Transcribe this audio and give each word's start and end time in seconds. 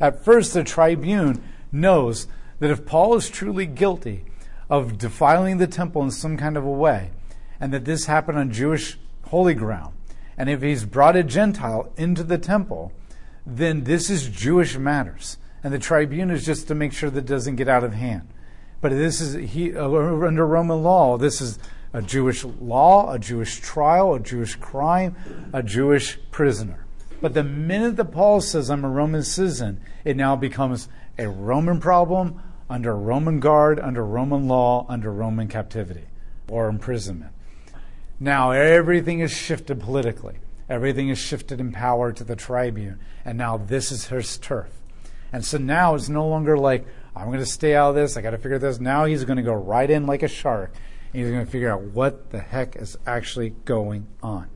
At 0.00 0.24
first, 0.24 0.54
the 0.54 0.64
tribune 0.64 1.42
knows 1.72 2.26
that 2.60 2.70
if 2.70 2.86
Paul 2.86 3.14
is 3.16 3.28
truly 3.28 3.66
guilty 3.66 4.24
of 4.70 4.98
defiling 4.98 5.58
the 5.58 5.66
temple 5.66 6.02
in 6.02 6.10
some 6.10 6.36
kind 6.36 6.56
of 6.56 6.64
a 6.64 6.70
way, 6.70 7.10
and 7.60 7.72
that 7.72 7.84
this 7.84 8.06
happened 8.06 8.38
on 8.38 8.52
Jewish 8.52 8.98
holy 9.26 9.54
ground, 9.54 9.94
and 10.36 10.48
if 10.48 10.62
he's 10.62 10.84
brought 10.84 11.16
a 11.16 11.24
Gentile 11.24 11.92
into 11.96 12.22
the 12.22 12.38
temple, 12.38 12.92
then 13.44 13.84
this 13.84 14.08
is 14.08 14.28
Jewish 14.28 14.76
matters. 14.78 15.38
And 15.64 15.74
the 15.74 15.78
tribune 15.78 16.30
is 16.30 16.46
just 16.46 16.68
to 16.68 16.74
make 16.74 16.92
sure 16.92 17.10
that 17.10 17.20
it 17.20 17.26
doesn't 17.26 17.56
get 17.56 17.68
out 17.68 17.82
of 17.82 17.94
hand. 17.94 18.28
But 18.80 18.92
this 18.92 19.20
is 19.20 19.50
he, 19.52 19.76
uh, 19.76 19.90
under 19.90 20.46
Roman 20.46 20.82
law, 20.84 21.16
this 21.16 21.40
is 21.40 21.58
a 21.92 22.00
Jewish 22.00 22.44
law, 22.44 23.12
a 23.12 23.18
Jewish 23.18 23.58
trial, 23.58 24.14
a 24.14 24.20
Jewish 24.20 24.54
crime, 24.56 25.16
a 25.52 25.62
Jewish 25.62 26.18
prisoner. 26.30 26.84
But 27.20 27.34
the 27.34 27.44
minute 27.44 27.96
that 27.96 28.12
Paul 28.12 28.40
says, 28.40 28.70
I'm 28.70 28.84
a 28.84 28.88
Roman 28.88 29.22
citizen, 29.22 29.80
it 30.04 30.16
now 30.16 30.36
becomes 30.36 30.88
a 31.18 31.28
Roman 31.28 31.80
problem 31.80 32.40
under 32.70 32.94
Roman 32.94 33.40
guard, 33.40 33.80
under 33.80 34.04
Roman 34.04 34.46
law, 34.46 34.86
under 34.88 35.12
Roman 35.12 35.48
captivity 35.48 36.04
or 36.48 36.68
imprisonment. 36.68 37.32
Now 38.20 38.52
everything 38.52 39.20
is 39.20 39.32
shifted 39.32 39.80
politically. 39.80 40.36
Everything 40.68 41.08
is 41.08 41.18
shifted 41.18 41.60
in 41.60 41.72
power 41.72 42.12
to 42.12 42.24
the 42.24 42.36
tribune. 42.36 43.00
And 43.24 43.38
now 43.38 43.56
this 43.56 43.90
is 43.90 44.06
his 44.06 44.36
turf. 44.38 44.68
And 45.32 45.44
so 45.44 45.58
now 45.58 45.94
it's 45.94 46.08
no 46.08 46.26
longer 46.28 46.58
like, 46.58 46.86
I'm 47.16 47.26
going 47.26 47.38
to 47.38 47.46
stay 47.46 47.74
out 47.74 47.90
of 47.90 47.94
this. 47.94 48.16
I 48.16 48.22
got 48.22 48.30
to 48.30 48.38
figure 48.38 48.58
this. 48.58 48.78
Now 48.78 49.06
he's 49.06 49.24
going 49.24 49.38
to 49.38 49.42
go 49.42 49.54
right 49.54 49.90
in 49.90 50.06
like 50.06 50.22
a 50.22 50.28
shark. 50.28 50.72
And 51.12 51.22
he's 51.22 51.30
going 51.30 51.44
to 51.44 51.50
figure 51.50 51.70
out 51.70 51.82
what 51.82 52.30
the 52.30 52.38
heck 52.38 52.76
is 52.76 52.98
actually 53.06 53.50
going 53.64 54.06
on. 54.22 54.48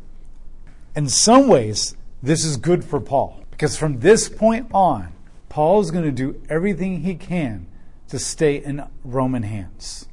In 0.95 1.09
some 1.09 1.49
ways, 1.49 1.97
this 2.23 2.45
is 2.45 2.57
good 2.57 2.85
for 2.85 3.01
Paul. 3.01 3.45
Because 3.51 3.77
from 3.77 4.01
this 4.01 4.29
point 4.29 4.69
on, 4.73 5.13
Paul 5.49 5.81
is 5.81 5.91
going 5.91 6.05
to 6.05 6.13
do 6.13 6.41
everything 6.49 7.01
he 7.01 7.15
can 7.15 7.67
to 8.09 8.19
stay 8.19 8.57
in 8.57 8.85
Roman 9.05 9.43
hands. 9.43 10.07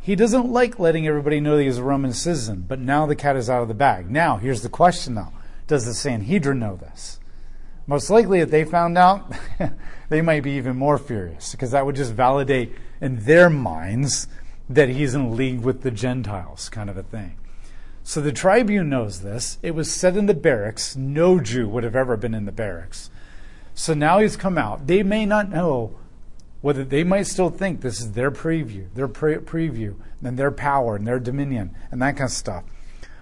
He 0.00 0.16
doesn't 0.16 0.50
like 0.50 0.78
letting 0.78 1.06
everybody 1.06 1.40
know 1.40 1.56
that 1.56 1.62
he's 1.62 1.78
a 1.78 1.82
Roman 1.82 2.12
citizen, 2.12 2.64
but 2.66 2.80
now 2.80 3.06
the 3.06 3.16
cat 3.16 3.36
is 3.36 3.50
out 3.50 3.62
of 3.62 3.68
the 3.68 3.74
bag. 3.74 4.10
Now, 4.10 4.38
here's 4.38 4.62
the 4.62 4.68
question 4.68 5.14
though 5.14 5.32
Does 5.66 5.84
the 5.84 5.94
Sanhedrin 5.94 6.58
know 6.58 6.76
this? 6.76 7.20
Most 7.86 8.08
likely, 8.08 8.40
if 8.40 8.50
they 8.50 8.64
found 8.64 8.96
out, 8.96 9.32
they 10.08 10.22
might 10.22 10.42
be 10.42 10.52
even 10.52 10.76
more 10.76 10.96
furious 10.96 11.52
because 11.52 11.72
that 11.72 11.84
would 11.84 11.96
just 11.96 12.12
validate 12.12 12.72
in 13.00 13.24
their 13.24 13.50
minds 13.50 14.26
that 14.68 14.88
he's 14.88 15.14
in 15.14 15.36
league 15.36 15.60
with 15.60 15.82
the 15.82 15.90
Gentiles, 15.90 16.68
kind 16.68 16.88
of 16.88 16.96
a 16.96 17.02
thing. 17.02 17.36
So 18.10 18.20
the 18.20 18.32
tribune 18.32 18.88
knows 18.88 19.20
this. 19.20 19.58
It 19.62 19.76
was 19.76 19.88
said 19.88 20.16
in 20.16 20.26
the 20.26 20.34
barracks. 20.34 20.96
No 20.96 21.38
Jew 21.38 21.68
would 21.68 21.84
have 21.84 21.94
ever 21.94 22.16
been 22.16 22.34
in 22.34 22.44
the 22.44 22.50
barracks. 22.50 23.08
So 23.72 23.94
now 23.94 24.18
he's 24.18 24.36
come 24.36 24.58
out. 24.58 24.88
They 24.88 25.04
may 25.04 25.24
not 25.24 25.48
know 25.48 25.96
whether 26.60 26.82
they 26.82 27.04
might 27.04 27.28
still 27.28 27.50
think 27.50 27.82
this 27.82 28.00
is 28.00 28.10
their 28.10 28.32
preview, 28.32 28.92
their 28.94 29.06
pre- 29.06 29.36
preview, 29.36 29.94
and 30.24 30.36
their 30.36 30.50
power 30.50 30.96
and 30.96 31.06
their 31.06 31.20
dominion 31.20 31.72
and 31.92 32.02
that 32.02 32.16
kind 32.16 32.26
of 32.26 32.32
stuff. 32.32 32.64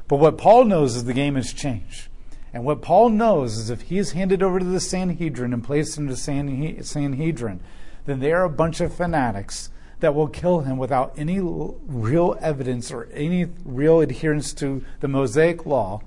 But 0.09 0.21
what 0.21 0.39
Paul 0.39 0.65
knows 0.65 0.97
is 0.97 1.05
the 1.05 1.13
game 1.13 1.35
has 1.35 1.53
changed. 1.53 2.09
And 2.55 2.65
what 2.65 2.81
Paul 2.81 3.11
knows 3.11 3.59
is 3.59 3.69
if 3.69 3.83
he 3.83 3.99
is 3.99 4.13
handed 4.13 4.43
over 4.43 4.59
to 4.59 4.65
the 4.65 4.81
Sanhedrin 4.81 5.53
and 5.53 5.63
placed 5.63 5.99
into 5.99 6.15
the 6.15 6.83
Sanhedrin, 6.83 7.61
then 8.07 8.21
they 8.21 8.33
are 8.33 8.45
a 8.45 8.49
bunch 8.49 8.81
of 8.81 8.95
fanatics 8.95 9.69
that 10.01 10.15
will 10.15 10.29
kill 10.29 10.61
him 10.61 10.77
without 10.79 11.13
any 11.17 11.41
real 11.41 12.37
evidence 12.41 12.93
or 12.93 13.09
any 13.13 13.47
real 13.65 14.01
adherence 14.01 14.53
to 14.55 14.85
the 15.01 15.09
Mosaic 15.09 15.67
law, 15.67 16.01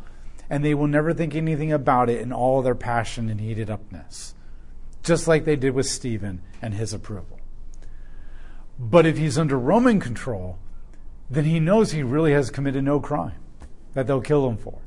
and 0.49 0.63
they 0.63 0.73
will 0.73 0.87
never 0.87 1.13
think 1.13 1.35
anything 1.35 1.71
about 1.71 2.09
it 2.09 2.21
in 2.21 2.31
all 2.31 2.61
their 2.61 2.75
passion 2.75 3.29
and 3.29 3.39
heated 3.39 3.69
upness, 3.69 4.33
just 5.03 5.27
like 5.27 5.45
they 5.45 5.55
did 5.55 5.73
with 5.73 5.85
Stephen 5.85 6.41
and 6.61 6.73
his 6.73 6.93
approval. 6.93 7.39
But 8.79 9.05
if 9.05 9.17
he's 9.17 9.37
under 9.37 9.59
Roman 9.59 9.99
control, 9.99 10.57
then 11.29 11.45
he 11.45 11.59
knows 11.59 11.91
he 11.91 12.03
really 12.03 12.33
has 12.33 12.49
committed 12.49 12.83
no 12.83 12.99
crime 12.99 13.35
that 13.93 14.07
they'll 14.07 14.21
kill 14.21 14.47
him 14.49 14.57
for. 14.57 14.79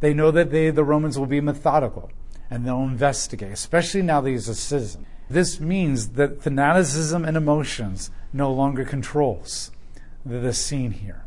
They 0.00 0.14
know 0.14 0.30
that 0.30 0.50
they, 0.50 0.70
the 0.70 0.84
Romans 0.84 1.18
will 1.18 1.26
be 1.26 1.40
methodical 1.40 2.10
and 2.50 2.66
they'll 2.66 2.82
investigate, 2.82 3.52
especially 3.52 4.02
now 4.02 4.20
that 4.20 4.30
he's 4.30 4.48
a 4.48 4.54
citizen. 4.54 5.06
This 5.28 5.60
means 5.60 6.10
that 6.10 6.42
fanaticism 6.42 7.24
and 7.24 7.36
emotions 7.36 8.10
no 8.32 8.52
longer 8.52 8.84
controls 8.84 9.70
the 10.24 10.52
scene 10.52 10.92
here. 10.92 11.24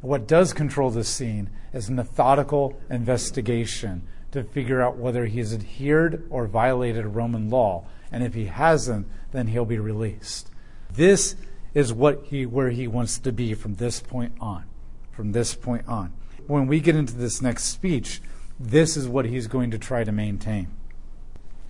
What 0.00 0.26
does 0.26 0.52
control 0.52 0.90
the 0.90 1.04
scene 1.04 1.50
is 1.72 1.90
methodical 1.90 2.78
investigation 2.90 4.06
to 4.34 4.42
figure 4.42 4.82
out 4.82 4.96
whether 4.96 5.26
he 5.26 5.38
has 5.38 5.54
adhered 5.54 6.26
or 6.28 6.48
violated 6.48 7.06
Roman 7.06 7.50
law. 7.50 7.84
And 8.10 8.24
if 8.24 8.34
he 8.34 8.46
hasn't, 8.46 9.06
then 9.30 9.46
he'll 9.46 9.64
be 9.64 9.78
released. 9.78 10.50
This 10.92 11.36
is 11.72 11.92
what 11.92 12.24
he 12.24 12.44
where 12.44 12.70
he 12.70 12.88
wants 12.88 13.18
to 13.20 13.30
be 13.30 13.54
from 13.54 13.76
this 13.76 14.00
point 14.00 14.32
on. 14.40 14.64
From 15.12 15.30
this 15.30 15.54
point 15.54 15.86
on. 15.86 16.12
When 16.48 16.66
we 16.66 16.80
get 16.80 16.96
into 16.96 17.14
this 17.14 17.40
next 17.40 17.66
speech, 17.66 18.20
this 18.58 18.96
is 18.96 19.06
what 19.06 19.24
he's 19.24 19.46
going 19.46 19.70
to 19.70 19.78
try 19.78 20.02
to 20.02 20.10
maintain. 20.10 20.66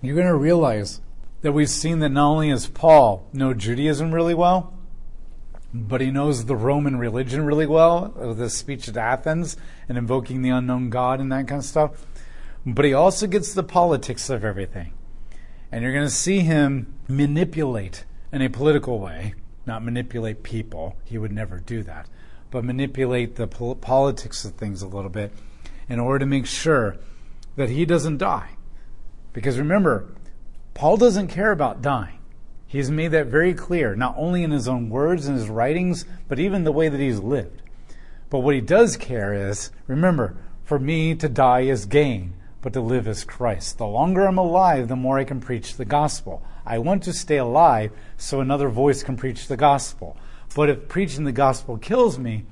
You're 0.01 0.15
going 0.15 0.27
to 0.27 0.35
realize 0.35 1.01
that 1.45 1.51
we've 1.51 1.69
seen 1.69 1.99
that 1.99 2.09
not 2.09 2.27
only 2.27 2.49
does 2.49 2.65
Paul 2.65 3.29
know 3.31 3.53
Judaism 3.53 4.11
really 4.11 4.33
well, 4.33 4.73
but 5.71 6.01
he 6.01 6.09
knows 6.09 6.45
the 6.45 6.55
Roman 6.55 6.97
religion 6.97 7.45
really 7.45 7.67
well, 7.67 8.15
uh, 8.19 8.29
with 8.29 8.39
his 8.39 8.57
speech 8.57 8.89
at 8.89 8.97
Athens 8.97 9.55
and 9.87 9.95
invoking 9.95 10.41
the 10.41 10.49
unknown 10.49 10.89
God 10.89 11.19
and 11.19 11.31
that 11.31 11.47
kind 11.47 11.59
of 11.59 11.65
stuff. 11.65 12.03
But 12.65 12.83
he 12.83 12.95
also 12.95 13.27
gets 13.27 13.53
the 13.53 13.61
politics 13.61 14.27
of 14.31 14.43
everything. 14.43 14.93
And 15.71 15.83
you're 15.83 15.93
going 15.93 16.07
to 16.07 16.09
see 16.09 16.39
him 16.39 16.95
manipulate 17.07 18.05
in 18.31 18.41
a 18.41 18.49
political 18.49 18.99
way, 18.99 19.35
not 19.67 19.85
manipulate 19.85 20.41
people. 20.41 20.97
He 21.03 21.19
would 21.19 21.31
never 21.31 21.59
do 21.59 21.83
that. 21.83 22.09
But 22.49 22.65
manipulate 22.65 23.35
the 23.35 23.45
politics 23.45 24.45
of 24.45 24.55
things 24.55 24.81
a 24.81 24.87
little 24.87 25.11
bit 25.11 25.31
in 25.87 25.99
order 25.99 26.17
to 26.17 26.25
make 26.25 26.47
sure 26.47 26.97
that 27.55 27.69
he 27.69 27.85
doesn't 27.85 28.17
die. 28.17 28.49
Because 29.31 29.59
remember, 29.59 30.07
Paul 30.75 30.97
doesn't 30.97 31.29
care 31.29 31.51
about 31.53 31.81
dying. 31.81 32.19
He's 32.67 32.91
made 32.91 33.11
that 33.11 33.27
very 33.27 33.53
clear, 33.53 33.95
not 33.95 34.13
only 34.17 34.43
in 34.43 34.51
his 34.51 34.67
own 34.67 34.89
words 34.89 35.25
and 35.25 35.37
his 35.37 35.47
writings, 35.47 36.03
but 36.27 36.37
even 36.37 36.65
the 36.65 36.73
way 36.73 36.89
that 36.89 36.99
he's 36.99 37.19
lived. 37.19 37.61
But 38.29 38.39
what 38.39 38.55
he 38.55 38.61
does 38.61 38.97
care 38.97 39.33
is 39.33 39.71
remember, 39.87 40.35
for 40.65 40.77
me 40.77 41.15
to 41.15 41.29
die 41.29 41.61
is 41.61 41.85
gain, 41.85 42.33
but 42.61 42.73
to 42.73 42.81
live 42.81 43.07
is 43.07 43.23
Christ. 43.23 43.77
The 43.77 43.87
longer 43.87 44.27
I'm 44.27 44.37
alive, 44.37 44.89
the 44.89 44.97
more 44.97 45.17
I 45.17 45.23
can 45.23 45.39
preach 45.39 45.77
the 45.77 45.85
gospel. 45.85 46.43
I 46.65 46.79
want 46.79 47.03
to 47.03 47.13
stay 47.13 47.37
alive 47.37 47.91
so 48.17 48.41
another 48.41 48.67
voice 48.67 49.01
can 49.01 49.15
preach 49.15 49.47
the 49.47 49.55
gospel. 49.55 50.17
But 50.53 50.69
if 50.69 50.89
preaching 50.89 51.23
the 51.23 51.31
gospel 51.31 51.77
kills 51.77 52.19
me, 52.19 52.43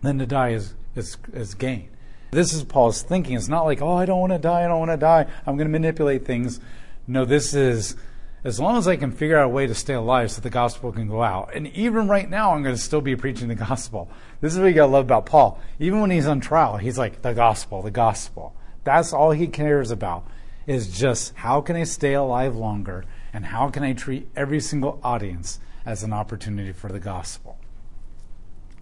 then 0.00 0.18
to 0.20 0.26
die 0.26 0.52
is, 0.52 0.74
is, 0.96 1.18
is 1.34 1.52
gain. 1.52 1.90
This 2.30 2.54
is 2.54 2.64
Paul's 2.64 3.02
thinking. 3.02 3.36
It's 3.36 3.48
not 3.48 3.66
like, 3.66 3.82
oh, 3.82 3.96
I 3.96 4.06
don't 4.06 4.20
want 4.20 4.32
to 4.32 4.38
die, 4.38 4.64
I 4.64 4.68
don't 4.68 4.78
want 4.78 4.90
to 4.90 4.96
die, 4.96 5.26
I'm 5.46 5.58
going 5.58 5.68
to 5.68 5.72
manipulate 5.72 6.24
things. 6.24 6.58
No, 7.06 7.24
this 7.24 7.54
is 7.54 7.96
as 8.44 8.58
long 8.58 8.76
as 8.76 8.88
I 8.88 8.96
can 8.96 9.12
figure 9.12 9.38
out 9.38 9.46
a 9.46 9.48
way 9.48 9.66
to 9.66 9.74
stay 9.74 9.94
alive 9.94 10.30
so 10.30 10.40
the 10.40 10.50
gospel 10.50 10.92
can 10.92 11.06
go 11.06 11.22
out. 11.22 11.54
And 11.54 11.68
even 11.68 12.08
right 12.08 12.28
now, 12.28 12.52
I'm 12.52 12.62
going 12.62 12.74
to 12.74 12.80
still 12.80 13.00
be 13.00 13.14
preaching 13.14 13.48
the 13.48 13.54
gospel. 13.54 14.10
This 14.40 14.52
is 14.52 14.58
what 14.58 14.66
you 14.66 14.74
got 14.74 14.86
to 14.86 14.92
love 14.92 15.04
about 15.04 15.26
Paul. 15.26 15.60
Even 15.78 16.00
when 16.00 16.10
he's 16.10 16.26
on 16.26 16.40
trial, 16.40 16.76
he's 16.76 16.98
like, 16.98 17.22
the 17.22 17.34
gospel, 17.34 17.82
the 17.82 17.90
gospel. 17.90 18.56
That's 18.84 19.12
all 19.12 19.30
he 19.30 19.46
cares 19.46 19.90
about 19.90 20.26
is 20.66 20.96
just 20.96 21.34
how 21.36 21.60
can 21.60 21.76
I 21.76 21.84
stay 21.84 22.14
alive 22.14 22.56
longer 22.56 23.04
and 23.32 23.46
how 23.46 23.68
can 23.68 23.82
I 23.82 23.92
treat 23.92 24.28
every 24.34 24.60
single 24.60 25.00
audience 25.02 25.60
as 25.86 26.02
an 26.02 26.12
opportunity 26.12 26.72
for 26.72 26.90
the 26.90 27.00
gospel. 27.00 27.58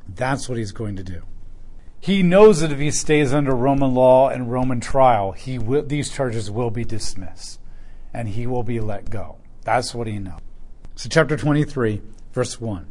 That's 0.08 0.48
what 0.48 0.58
he's 0.58 0.72
going 0.72 0.96
to 0.96 1.04
do. 1.04 1.22
He 2.00 2.22
knows 2.22 2.60
that 2.60 2.72
if 2.72 2.78
he 2.78 2.90
stays 2.90 3.32
under 3.32 3.54
Roman 3.54 3.94
law 3.94 4.28
and 4.28 4.50
Roman 4.50 4.80
trial, 4.80 5.32
he 5.32 5.58
will, 5.58 5.82
these 5.82 6.10
charges 6.10 6.50
will 6.50 6.70
be 6.70 6.84
dismissed 6.84 7.59
and 8.12 8.28
he 8.28 8.46
will 8.46 8.62
be 8.62 8.80
let 8.80 9.10
go. 9.10 9.36
That's 9.62 9.94
what 9.94 10.06
he 10.06 10.18
knows. 10.18 10.40
So, 10.96 11.08
chapter 11.08 11.36
23, 11.36 12.02
verse 12.32 12.60
1. 12.60 12.86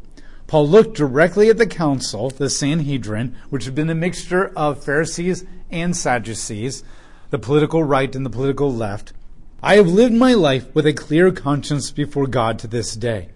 Paul 0.46 0.68
looked 0.68 0.96
directly 0.96 1.48
at 1.48 1.58
the 1.58 1.66
council, 1.66 2.30
the 2.30 2.50
Sanhedrin, 2.50 3.36
which 3.50 3.66
had 3.66 3.74
been 3.74 3.90
a 3.90 3.94
mixture 3.94 4.52
of 4.56 4.82
Pharisees 4.82 5.44
and 5.70 5.96
Sadducees, 5.96 6.82
the 7.30 7.38
political 7.38 7.84
right 7.84 8.12
and 8.14 8.26
the 8.26 8.30
political 8.30 8.72
left. 8.72 9.12
I 9.62 9.76
have 9.76 9.86
lived 9.86 10.14
my 10.14 10.34
life 10.34 10.74
with 10.74 10.86
a 10.86 10.92
clear 10.92 11.30
conscience 11.30 11.90
before 11.90 12.26
God 12.26 12.58
to 12.60 12.66
this 12.66 12.96
day. 12.96 13.28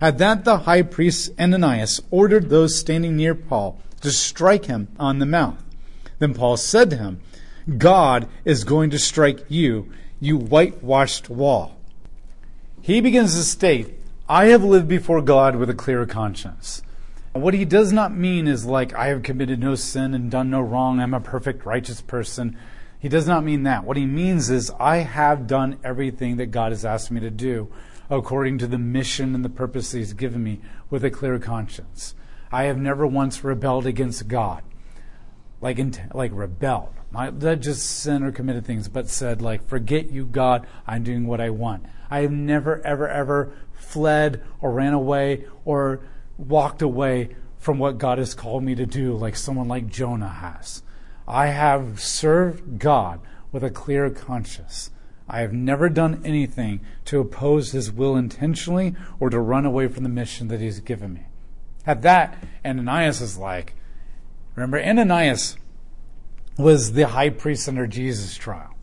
At 0.00 0.18
that, 0.18 0.44
the 0.44 0.58
high 0.58 0.82
priest 0.82 1.30
Ananias 1.38 2.00
ordered 2.10 2.48
those 2.48 2.78
standing 2.78 3.16
near 3.16 3.34
Paul 3.34 3.80
to 4.00 4.10
strike 4.10 4.64
him 4.64 4.88
on 4.98 5.18
the 5.18 5.26
mouth. 5.26 5.62
Then 6.18 6.34
Paul 6.34 6.56
said 6.56 6.90
to 6.90 6.96
him, 6.96 7.20
God 7.78 8.28
is 8.44 8.64
going 8.64 8.90
to 8.90 8.98
strike 8.98 9.44
you, 9.48 9.92
you 10.20 10.36
whitewashed 10.36 11.30
wall. 11.30 11.76
He 12.82 13.00
begins 13.00 13.34
to 13.34 13.42
state, 13.42 13.94
I 14.28 14.46
have 14.46 14.62
lived 14.62 14.86
before 14.86 15.22
God 15.22 15.56
with 15.56 15.70
a 15.70 15.74
clear 15.74 16.06
conscience. 16.06 16.82
What 17.32 17.54
he 17.54 17.64
does 17.64 17.92
not 17.92 18.14
mean 18.14 18.46
is 18.46 18.66
like, 18.66 18.94
I 18.94 19.06
have 19.06 19.22
committed 19.22 19.60
no 19.60 19.74
sin 19.74 20.14
and 20.14 20.30
done 20.30 20.50
no 20.50 20.60
wrong, 20.60 21.00
I'm 21.00 21.14
a 21.14 21.20
perfect 21.20 21.64
righteous 21.64 22.00
person. 22.00 22.56
He 22.98 23.08
does 23.08 23.26
not 23.26 23.44
mean 23.44 23.62
that. 23.62 23.84
What 23.84 23.96
he 23.96 24.04
means 24.04 24.50
is, 24.50 24.70
I 24.78 24.98
have 24.98 25.46
done 25.46 25.78
everything 25.82 26.36
that 26.36 26.50
God 26.50 26.72
has 26.72 26.84
asked 26.84 27.10
me 27.10 27.20
to 27.20 27.30
do 27.30 27.72
according 28.10 28.58
to 28.58 28.66
the 28.66 28.78
mission 28.78 29.34
and 29.34 29.44
the 29.44 29.48
purpose 29.48 29.92
he's 29.92 30.12
given 30.12 30.42
me 30.42 30.60
with 30.90 31.04
a 31.04 31.10
clear 31.10 31.38
conscience. 31.38 32.14
I 32.52 32.64
have 32.64 32.76
never 32.76 33.06
once 33.06 33.44
rebelled 33.44 33.86
against 33.86 34.28
God. 34.28 34.62
Like, 35.60 35.78
in, 35.78 35.94
like 36.14 36.30
rebelled. 36.34 36.94
Not 37.12 37.38
just 37.38 37.82
sinned 37.82 38.24
or 38.24 38.32
committed 38.32 38.64
things, 38.64 38.88
but 38.88 39.08
said, 39.08 39.42
like, 39.42 39.66
forget 39.68 40.10
you, 40.10 40.26
God, 40.26 40.66
I'm 40.86 41.02
doing 41.02 41.26
what 41.26 41.40
I 41.40 41.50
want. 41.50 41.84
I 42.08 42.20
have 42.20 42.30
never, 42.30 42.84
ever, 42.86 43.08
ever 43.08 43.52
fled 43.72 44.42
or 44.60 44.72
ran 44.72 44.92
away 44.92 45.46
or 45.64 46.00
walked 46.38 46.82
away 46.82 47.36
from 47.58 47.78
what 47.78 47.98
God 47.98 48.18
has 48.18 48.34
called 48.34 48.62
me 48.62 48.74
to 48.74 48.86
do, 48.86 49.14
like 49.14 49.36
someone 49.36 49.68
like 49.68 49.88
Jonah 49.88 50.28
has. 50.28 50.82
I 51.28 51.48
have 51.48 52.00
served 52.00 52.78
God 52.78 53.20
with 53.52 53.62
a 53.62 53.70
clear 53.70 54.08
conscience. 54.10 54.90
I 55.28 55.40
have 55.40 55.52
never 55.52 55.88
done 55.88 56.22
anything 56.24 56.80
to 57.04 57.20
oppose 57.20 57.72
his 57.72 57.92
will 57.92 58.16
intentionally 58.16 58.94
or 59.20 59.30
to 59.30 59.38
run 59.38 59.64
away 59.64 59.88
from 59.88 60.02
the 60.02 60.08
mission 60.08 60.48
that 60.48 60.60
he's 60.60 60.80
given 60.80 61.12
me. 61.12 61.26
At 61.86 62.02
that, 62.02 62.42
Ananias 62.64 63.20
is 63.20 63.36
like, 63.36 63.74
remember, 64.54 64.80
Ananias 64.80 65.56
was 66.58 66.92
the 66.92 67.08
high 67.08 67.30
priest 67.30 67.68
under 67.68 67.86
Jesus' 67.86 68.36
trial. 68.36 68.74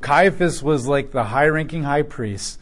Caiaphas 0.00 0.62
was 0.62 0.86
like 0.86 1.10
the 1.10 1.24
high 1.24 1.46
ranking 1.46 1.82
high 1.82 2.02
priest, 2.02 2.58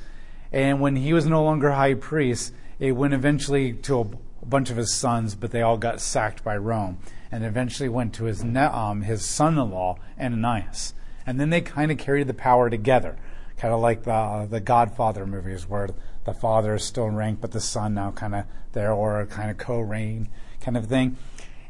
and 0.51 0.81
when 0.81 0.97
he 0.97 1.13
was 1.13 1.27
no 1.27 1.45
longer 1.45 1.73
high 1.73 1.95
priest, 1.95 2.53
it 2.79 2.93
went 2.93 3.15
eventually 3.15 3.73
to 3.73 4.01
a 4.01 4.47
bunch 4.47 4.71
of 4.71 4.77
his 4.77 4.93
sons, 4.93 5.35
but 5.35 5.51
they 5.51 5.63
all 5.63 5.77
got 5.77 6.01
sacked 6.01 6.43
by 6.43 6.57
Rome, 6.57 6.99
and 7.31 7.45
eventually 7.45 7.89
went 7.89 8.15
to 8.15 8.25
his, 8.25 8.43
um, 8.43 9.03
his 9.03 9.25
son 9.25 9.59
in 9.59 9.71
law, 9.71 9.99
Ananias. 10.19 10.95
And 11.27 11.39
then 11.39 11.51
they 11.51 11.61
kind 11.61 11.93
of 11.93 11.99
carried 11.99 12.27
the 12.27 12.35
power 12.35 12.71
together, 12.71 13.17
kind 13.57 13.75
of 13.75 13.81
like 13.81 14.05
the, 14.05 14.47
the 14.51 14.61
Godfather 14.61 15.27
movies, 15.27 15.69
where 15.69 15.91
the 16.25 16.33
father 16.33 16.75
is 16.75 16.85
still 16.85 17.07
in 17.07 17.17
rank, 17.17 17.41
but 17.41 17.53
the 17.53 17.61
son 17.61 17.95
now 17.95 18.11
kind 18.11 18.35
of 18.35 18.45
there, 18.73 18.93
or 18.93 19.27
kind 19.27 19.51
of 19.51 19.59
co 19.59 19.79
reign 19.79 20.29
kind 20.61 20.77
of 20.77 20.87
thing. 20.87 21.17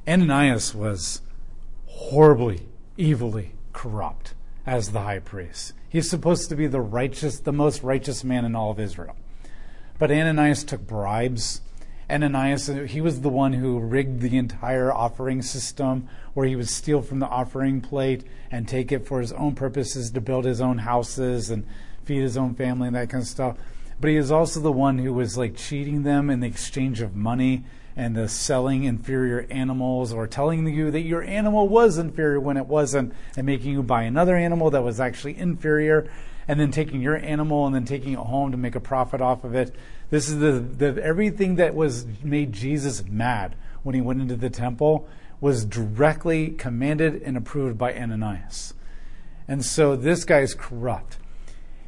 Ananias 0.08 0.75
was 0.75 1.20
horribly, 1.84 2.62
evilly 2.99 3.52
corrupt 3.75 4.32
as 4.64 4.93
the 4.93 5.02
high 5.02 5.19
priest. 5.19 5.75
He's 5.87 6.08
supposed 6.08 6.49
to 6.49 6.56
be 6.56 6.66
the 6.66 6.81
righteous, 6.81 7.40
the 7.40 7.52
most 7.52 7.82
righteous 7.82 8.25
man 8.25 8.46
in 8.46 8.56
all 8.56 8.70
of 8.70 8.81
Israel. 8.81 9.16
But 9.99 10.10
Ananias 10.10 10.64
took 10.64 10.87
bribes. 10.87 11.60
Ananias, 12.08 12.69
he 12.87 13.02
was 13.02 13.20
the 13.20 13.28
one 13.28 13.52
who 13.52 13.78
rigged 13.78 14.22
the 14.22 14.38
entire 14.38 14.90
offering 14.90 15.43
system 15.43 16.08
where 16.32 16.46
he 16.46 16.56
would 16.56 16.70
steal 16.70 17.02
from 17.02 17.19
the 17.19 17.26
offering 17.26 17.82
plate 17.82 18.25
and 18.50 18.66
take 18.66 18.90
it 18.90 19.06
for 19.06 19.20
his 19.20 19.32
own 19.32 19.55
purposes 19.55 20.10
to 20.12 20.22
build 20.22 20.46
his 20.46 20.62
own 20.62 20.78
houses 20.78 21.50
and 21.50 21.66
feed 22.05 22.22
his 22.22 22.38
own 22.38 22.55
family 22.55 22.87
and 22.87 22.96
that 22.96 23.10
kind 23.10 23.20
of 23.20 23.28
stuff. 23.28 23.58
But 24.00 24.08
he 24.08 24.16
is 24.16 24.31
also 24.31 24.60
the 24.60 24.72
one 24.72 24.96
who 24.96 25.12
was 25.12 25.37
like 25.37 25.55
cheating 25.55 26.02
them 26.02 26.31
in 26.31 26.40
the 26.40 26.46
exchange 26.46 27.02
of 27.02 27.14
money 27.14 27.64
and 27.99 28.15
the 28.15 28.29
selling 28.29 28.85
inferior 28.85 29.45
animals 29.50 30.12
or 30.12 30.29
telling 30.29 30.65
you 30.69 30.89
that 30.93 31.00
your 31.00 31.21
animal 31.25 31.69
was 31.69 31.99
inferior 31.99 32.39
when 32.39 32.56
it 32.56 32.67
wasn't 32.67 33.12
and 33.37 33.45
making 33.45 33.73
you 33.73 33.83
buy 33.83 34.05
another 34.05 34.37
animal 34.37 34.71
that 34.71 34.85
was 34.85 35.00
actually 35.00 35.37
inferior 35.37 36.09
and 36.47 36.61
then 36.61 36.71
taking 36.71 37.03
your 37.03 37.17
animal 37.17 37.67
and 37.67 37.75
then 37.75 37.85
taking 37.85 38.12
it 38.12 38.19
home 38.21 38.53
to 38.53 38.56
make 38.56 38.77
a 38.77 38.81
profit 38.81 39.21
off 39.21 39.43
of 39.43 39.56
it. 39.56 39.75
This 40.11 40.29
is 40.29 40.39
the, 40.39 40.53
the 40.53 41.03
everything 41.03 41.56
that 41.56 41.75
was 41.75 42.06
made 42.23 42.53
Jesus 42.53 43.05
mad 43.05 43.56
when 43.83 43.97
he 43.97 44.01
went 44.01 44.23
into 44.23 44.37
the 44.37 44.49
temple 44.49 45.09
was 45.41 45.65
directly 45.65 46.51
commanded 46.51 47.21
and 47.23 47.37
approved 47.37 47.79
by 47.79 47.93
Ananias. 47.93 48.75
And 49.49 49.65
so 49.65 49.97
this 49.97 50.25
guy 50.25 50.39
is 50.39 50.55
corrupt. 50.55 51.19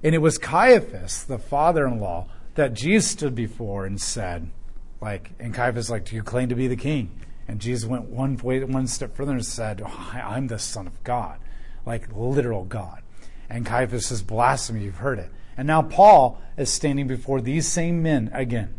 And 0.02 0.12
it 0.12 0.18
was 0.18 0.38
Caiaphas, 0.38 1.22
the 1.22 1.38
father 1.38 1.86
in 1.86 2.00
law, 2.00 2.26
that 2.56 2.74
Jesus 2.74 3.12
stood 3.12 3.36
before 3.36 3.86
and 3.86 4.00
said, 4.00 4.50
like, 5.00 5.32
and 5.38 5.54
Caiaphas, 5.54 5.90
like, 5.90 6.04
do 6.04 6.14
you 6.14 6.22
claim 6.22 6.48
to 6.48 6.54
be 6.54 6.68
the 6.68 6.76
king? 6.76 7.10
And 7.48 7.60
Jesus 7.60 7.88
went 7.88 8.04
one 8.04 8.36
way, 8.36 8.62
one 8.62 8.86
step 8.86 9.16
further 9.16 9.32
and 9.32 9.44
said, 9.44 9.82
oh, 9.84 10.10
I'm 10.12 10.46
the 10.46 10.58
Son 10.58 10.86
of 10.86 11.02
God, 11.02 11.38
like 11.84 12.14
literal 12.14 12.64
God. 12.64 13.02
And 13.48 13.66
Caiaphas 13.66 14.06
says, 14.06 14.22
blasphemy, 14.22 14.84
you've 14.84 14.96
heard 14.96 15.18
it. 15.18 15.30
And 15.56 15.66
now 15.66 15.82
Paul 15.82 16.40
is 16.56 16.72
standing 16.72 17.06
before 17.06 17.40
these 17.40 17.66
same 17.66 18.02
men 18.02 18.30
again, 18.32 18.74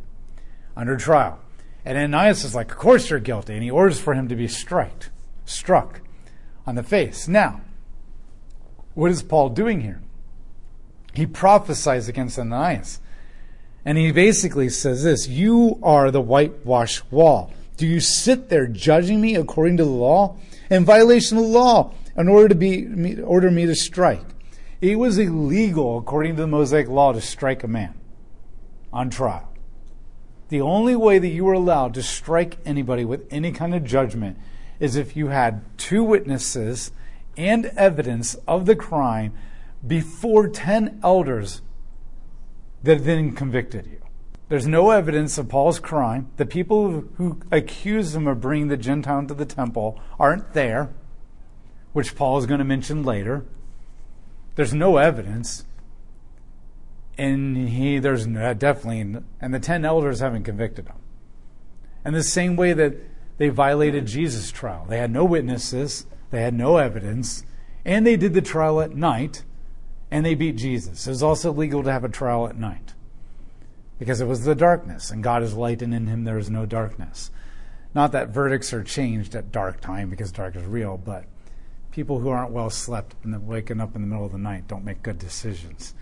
under 0.76 0.96
trial. 0.96 1.40
And 1.84 1.98
Ananias 1.98 2.44
is 2.44 2.56
like, 2.56 2.72
of 2.72 2.78
course 2.78 3.10
you're 3.10 3.20
guilty. 3.20 3.54
And 3.54 3.64
he 3.64 3.72
orders 3.72 4.00
for 4.00 4.14
him 4.14 4.28
to 4.30 4.36
be 4.36 4.48
struck, 4.48 5.10
struck 5.46 6.02
on 6.66 6.76
the 6.76 6.84
face. 6.84 7.28
Now, 7.28 7.62
what 8.94 9.12
is 9.12 9.24
Paul 9.24 9.50
doing 9.50 9.82
here? 9.82 10.02
He 11.14 11.26
prophesies 11.26 12.08
against 12.08 12.40
Ananias. 12.40 13.00
And 13.86 13.98
he 13.98 14.12
basically 14.12 14.70
says 14.70 15.04
this 15.04 15.28
You 15.28 15.80
are 15.82 16.12
the 16.12 16.22
whitewashed 16.22 17.12
wall. 17.12 17.52
Do 17.78 17.88
you 17.88 18.00
sit 18.00 18.50
there 18.50 18.68
judging 18.68 19.20
me 19.22 19.36
according 19.36 19.78
to 19.78 19.84
the 19.84 19.90
law? 19.90 20.38
In 20.70 20.86
violation 20.86 21.38
of 21.38 21.44
the 21.46 21.50
law, 21.50 21.94
in 22.16 22.28
order 22.28 22.50
to 22.50 22.56
be 22.56 23.22
order 23.22 23.50
me 23.50 23.66
to 23.66 23.76
strike. 23.76 24.24
It 24.82 24.98
was 24.98 25.18
illegal, 25.18 25.98
according 26.00 26.36
to 26.36 26.42
the 26.42 26.48
Mosaic 26.48 26.88
law, 26.88 27.14
to 27.14 27.22
strike 27.22 27.64
a 27.64 27.68
man 27.68 27.94
on 28.92 29.10
trial. 29.10 29.48
The 30.50 30.62
only 30.62 30.96
way 30.96 31.20
that 31.20 31.28
you 31.28 31.46
were 31.46 31.54
allowed 31.54 31.94
to 31.94 32.04
strike 32.04 32.58
anybody 32.66 33.06
with 33.06 33.26
any 33.32 33.52
kind 33.52 33.74
of 33.74 33.86
judgment 33.86 34.38
is 34.80 34.96
if 34.96 35.16
you 35.16 35.28
had 35.28 35.62
two 35.78 36.04
witnesses 36.04 36.92
and 37.38 37.68
evidence 37.78 38.36
of 38.48 38.66
the 38.66 38.76
crime 38.76 39.34
before 39.86 40.48
10 40.48 41.00
elders 41.04 41.62
that 42.84 43.04
then 43.04 43.34
convicted 43.34 43.86
you. 43.86 44.02
There's 44.50 44.68
no 44.68 44.92
evidence 44.92 45.38
of 45.38 45.48
Paul's 45.48 45.80
crime. 45.80 46.30
The 46.36 46.46
people 46.46 47.06
who 47.16 47.40
accuse 47.52 48.14
him 48.14 48.28
of 48.28 48.42
bringing 48.42 48.68
the 48.68 48.78
Gentile 48.78 49.20
into 49.20 49.34
the 49.34 49.46
temple 49.46 50.00
aren't 50.20 50.54
there, 50.54 50.90
which 51.94 52.16
Paul 52.16 52.38
is 52.38 52.46
going 52.46 52.60
to 52.60 52.66
mention 52.66 53.04
later. 53.04 53.46
There's 54.56 54.74
no 54.74 54.98
evidence. 54.98 55.66
And 57.18 57.70
he, 57.70 58.00
there's 58.00 58.26
definitely, 58.26 59.24
and 59.40 59.54
the 59.54 59.60
ten 59.60 59.86
elders 59.86 60.20
haven't 60.20 60.44
convicted 60.44 60.88
him. 60.88 60.98
And 62.04 62.16
the 62.16 62.24
same 62.24 62.56
way 62.56 62.74
that 62.74 62.96
they 63.38 63.50
violated 63.50 64.06
Jesus' 64.06 64.52
trial. 64.52 64.86
They 64.88 64.98
had 64.98 65.12
no 65.12 65.24
witnesses, 65.24 66.06
they 66.30 66.42
had 66.42 66.54
no 66.54 66.78
evidence, 66.78 67.44
and 67.86 68.06
they 68.06 68.16
did 68.16 68.34
the 68.34 68.42
trial 68.42 68.82
at 68.82 68.96
night 68.96 69.44
and 70.12 70.26
they 70.26 70.36
beat 70.36 70.58
Jesus. 70.58 71.08
It 71.08 71.10
was 71.10 71.24
also 71.24 71.52
legal 71.52 71.82
to 71.84 71.92
have 71.92 72.04
a 72.04 72.10
trial 72.10 72.48
at 72.48 72.58
night 72.58 72.94
because 73.98 74.20
it 74.20 74.28
was 74.28 74.44
the 74.44 74.56
darkness, 74.56 75.10
and 75.10 75.24
God 75.24 75.42
is 75.42 75.54
light, 75.54 75.82
and 75.82 75.94
in 75.94 76.08
him 76.08 76.26
there 76.26 76.38
is 76.38 76.50
no 76.50 76.66
darkness. 76.66 77.32
Not 77.94 78.12
that 78.12 78.30
verdicts 78.30 78.74
are 78.74 78.84
changed 78.84 79.36
at 79.36 79.52
dark 79.52 79.80
time 79.80 80.10
because 80.10 80.32
dark 80.32 80.56
is 80.56 80.66
real, 80.66 80.98
but 80.98 81.26
people 81.92 82.20
who 82.20 82.30
aren't 82.30 82.52
well 82.52 82.70
slept 82.70 83.16
and 83.24 83.48
waking 83.48 83.80
up 83.80 83.96
in 83.96 84.02
the 84.02 84.08
middle 84.08 84.26
of 84.26 84.32
the 84.32 84.38
night 84.38 84.68
don't 84.68 84.86
make 84.86 85.04
good 85.04 85.20
decisions. 85.20 85.94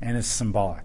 And 0.00 0.16
it's 0.16 0.28
symbolic. 0.28 0.84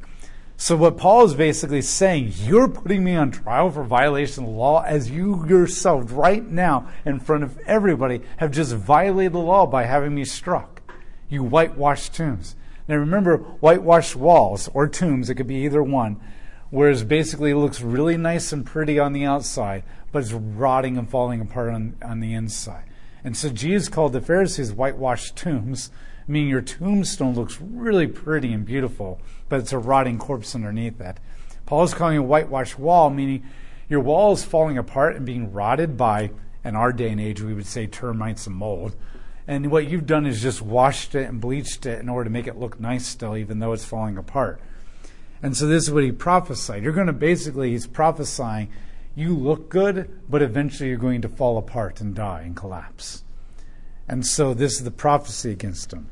So, 0.55 0.77
what 0.77 0.97
Paul 0.97 1.25
is 1.25 1.33
basically 1.33 1.81
saying, 1.81 2.31
you're 2.37 2.69
putting 2.69 3.03
me 3.03 3.15
on 3.15 3.31
trial 3.31 3.69
for 3.69 3.83
violation 3.83 4.43
of 4.43 4.49
the 4.49 4.55
law 4.55 4.81
as 4.83 5.09
you 5.09 5.45
yourself, 5.47 6.05
right 6.13 6.47
now, 6.47 6.89
in 7.05 7.19
front 7.19 7.43
of 7.43 7.57
everybody, 7.65 8.21
have 8.37 8.51
just 8.51 8.73
violated 8.73 9.33
the 9.33 9.39
law 9.39 9.65
by 9.65 9.83
having 9.83 10.15
me 10.15 10.23
struck. 10.23 10.81
You 11.27 11.43
whitewashed 11.43 12.13
tombs. 12.13 12.55
Now 12.87 12.97
remember, 12.97 13.37
whitewashed 13.37 14.15
walls 14.15 14.69
or 14.73 14.87
tombs, 14.87 15.29
it 15.29 15.35
could 15.35 15.47
be 15.47 15.63
either 15.63 15.81
one, 15.81 16.19
whereas 16.69 17.03
basically 17.03 17.51
it 17.51 17.57
looks 17.57 17.81
really 17.81 18.17
nice 18.17 18.51
and 18.51 18.65
pretty 18.65 18.99
on 18.99 19.13
the 19.13 19.25
outside, 19.25 19.83
but 20.11 20.23
it's 20.23 20.33
rotting 20.33 20.97
and 20.97 21.09
falling 21.09 21.39
apart 21.39 21.69
on, 21.69 21.95
on 22.03 22.19
the 22.19 22.33
inside. 22.33 22.85
And 23.23 23.37
so 23.37 23.49
Jesus 23.49 23.87
called 23.87 24.13
the 24.13 24.21
Pharisees 24.21 24.73
whitewashed 24.73 25.35
tombs, 25.37 25.91
meaning 26.27 26.49
your 26.49 26.61
tombstone 26.61 27.35
looks 27.35 27.59
really 27.61 28.07
pretty 28.07 28.51
and 28.51 28.65
beautiful, 28.65 29.19
but 29.47 29.59
it's 29.59 29.71
a 29.71 29.77
rotting 29.77 30.17
corpse 30.17 30.55
underneath 30.55 30.97
that. 30.97 31.19
Paul 31.65 31.83
is 31.83 31.93
calling 31.93 32.17
a 32.17 32.23
whitewashed 32.23 32.77
wall, 32.77 33.09
meaning 33.09 33.45
your 33.87 34.01
wall 34.01 34.33
is 34.33 34.43
falling 34.43 34.77
apart 34.77 35.15
and 35.15 35.25
being 35.25 35.53
rotted 35.53 35.95
by, 35.95 36.31
in 36.65 36.75
our 36.75 36.91
day 36.91 37.09
and 37.09 37.21
age, 37.21 37.41
we 37.41 37.53
would 37.53 37.65
say 37.65 37.87
termites 37.87 38.47
and 38.47 38.55
mold. 38.55 38.95
And 39.47 39.71
what 39.71 39.89
you've 39.89 40.05
done 40.05 40.25
is 40.25 40.41
just 40.41 40.61
washed 40.61 41.15
it 41.15 41.27
and 41.27 41.41
bleached 41.41 41.85
it 41.85 41.99
in 41.99 42.09
order 42.09 42.25
to 42.25 42.29
make 42.29 42.47
it 42.47 42.57
look 42.57 42.79
nice 42.79 43.05
still, 43.05 43.35
even 43.35 43.59
though 43.59 43.73
it's 43.73 43.83
falling 43.83 44.17
apart. 44.17 44.61
And 45.41 45.57
so 45.57 45.67
this 45.67 45.83
is 45.83 45.91
what 45.91 46.03
he 46.03 46.11
prophesied. 46.11 46.83
You're 46.83 46.93
going 46.93 47.07
to 47.07 47.13
basically, 47.13 47.71
he's 47.71 47.85
prophesying, 47.85 48.69
you 49.15 49.35
look 49.35 49.69
good, 49.69 50.09
but 50.29 50.41
eventually 50.41 50.89
you're 50.89 50.97
going 50.97 51.21
to 51.21 51.29
fall 51.29 51.57
apart 51.57 51.99
and 51.99 52.15
die 52.15 52.41
and 52.41 52.55
collapse. 52.55 53.23
And 54.07 54.25
so 54.25 54.53
this 54.53 54.73
is 54.73 54.83
the 54.85 54.91
prophecy 54.91 55.51
against 55.51 55.91
him. 55.91 56.07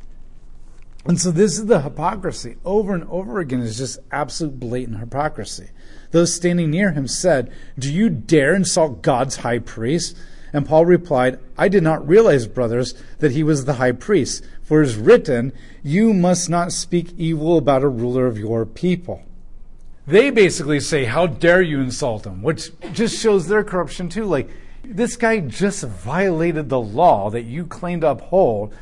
And 1.05 1.19
so 1.19 1.31
this 1.31 1.57
is 1.57 1.65
the 1.65 1.81
hypocrisy. 1.81 2.57
Over 2.63 2.93
and 2.93 3.05
over 3.09 3.39
again 3.39 3.61
is 3.61 3.77
just 3.77 3.99
absolute 4.11 4.59
blatant 4.59 4.99
hypocrisy. 4.99 5.69
Those 6.11 6.35
standing 6.35 6.69
near 6.69 6.91
him 6.91 7.07
said, 7.07 7.51
Do 7.79 7.91
you 7.91 8.09
dare 8.09 8.53
insult 8.53 9.01
God's 9.01 9.37
high 9.37 9.59
priest? 9.59 10.15
And 10.53 10.65
Paul 10.65 10.85
replied, 10.85 11.39
I 11.57 11.69
did 11.69 11.83
not 11.83 12.07
realize, 12.07 12.47
brothers, 12.47 12.93
that 13.19 13.31
he 13.31 13.43
was 13.43 13.65
the 13.65 13.73
high 13.73 13.93
priest, 13.93 14.43
for 14.61 14.81
it 14.81 14.87
is 14.87 14.97
written, 14.97 15.53
You 15.81 16.13
must 16.13 16.49
not 16.49 16.71
speak 16.73 17.13
evil 17.17 17.57
about 17.57 17.83
a 17.83 17.87
ruler 17.87 18.27
of 18.27 18.37
your 18.37 18.65
people. 18.65 19.23
They 20.05 20.29
basically 20.29 20.79
say, 20.79 21.05
How 21.05 21.27
dare 21.27 21.61
you 21.61 21.79
insult 21.79 22.25
him? 22.25 22.41
Which 22.41 22.71
just 22.91 23.21
shows 23.21 23.47
their 23.47 23.63
corruption 23.63 24.09
too. 24.09 24.25
Like, 24.25 24.49
this 24.83 25.15
guy 25.15 25.39
just 25.39 25.83
violated 25.83 26.69
the 26.69 26.79
law 26.79 27.29
that 27.29 27.43
you 27.43 27.65
claim 27.65 28.01
to 28.01 28.09
uphold, 28.09 28.73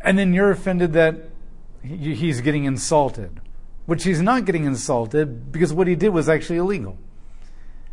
and 0.00 0.18
then 0.18 0.34
you're 0.34 0.50
offended 0.50 0.92
that 0.94 1.16
he's 1.82 2.40
getting 2.40 2.64
insulted, 2.64 3.40
which 3.86 4.04
he's 4.04 4.20
not 4.20 4.44
getting 4.44 4.64
insulted 4.64 5.50
because 5.50 5.72
what 5.72 5.86
he 5.86 5.94
did 5.94 6.10
was 6.10 6.28
actually 6.28 6.58
illegal. 6.58 6.98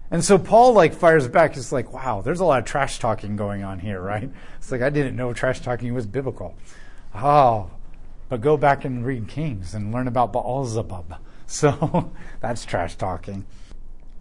And 0.10 0.24
so 0.24 0.38
Paul 0.38 0.74
like 0.74 0.94
fires 0.94 1.28
back. 1.28 1.56
He's 1.56 1.72
like, 1.72 1.92
wow, 1.92 2.22
there's 2.22 2.40
a 2.40 2.46
lot 2.46 2.60
of 2.60 2.66
trash 2.66 3.00
talking 3.00 3.36
going 3.36 3.64
on 3.64 3.80
here, 3.80 4.02
right? 4.02 4.30
It's 4.58 4.72
like, 4.72 4.82
I 4.82 4.90
didn't 4.90 5.16
know 5.16 5.34
trash 5.34 5.60
talking 5.60 5.94
was 5.94 6.06
biblical. 6.06 6.56
Oh, 7.14 7.72
but 8.30 8.42
go 8.42 8.58
back 8.58 8.86
and 8.86 9.06
read 9.06 9.28
Kings 9.28 9.74
and 9.74 9.94
learn 9.94 10.08
about 10.08 10.34
Baal-zebub. 10.34 11.16
So 11.50 12.12
that's 12.42 12.66
trash 12.66 12.96
talking. 12.96 13.46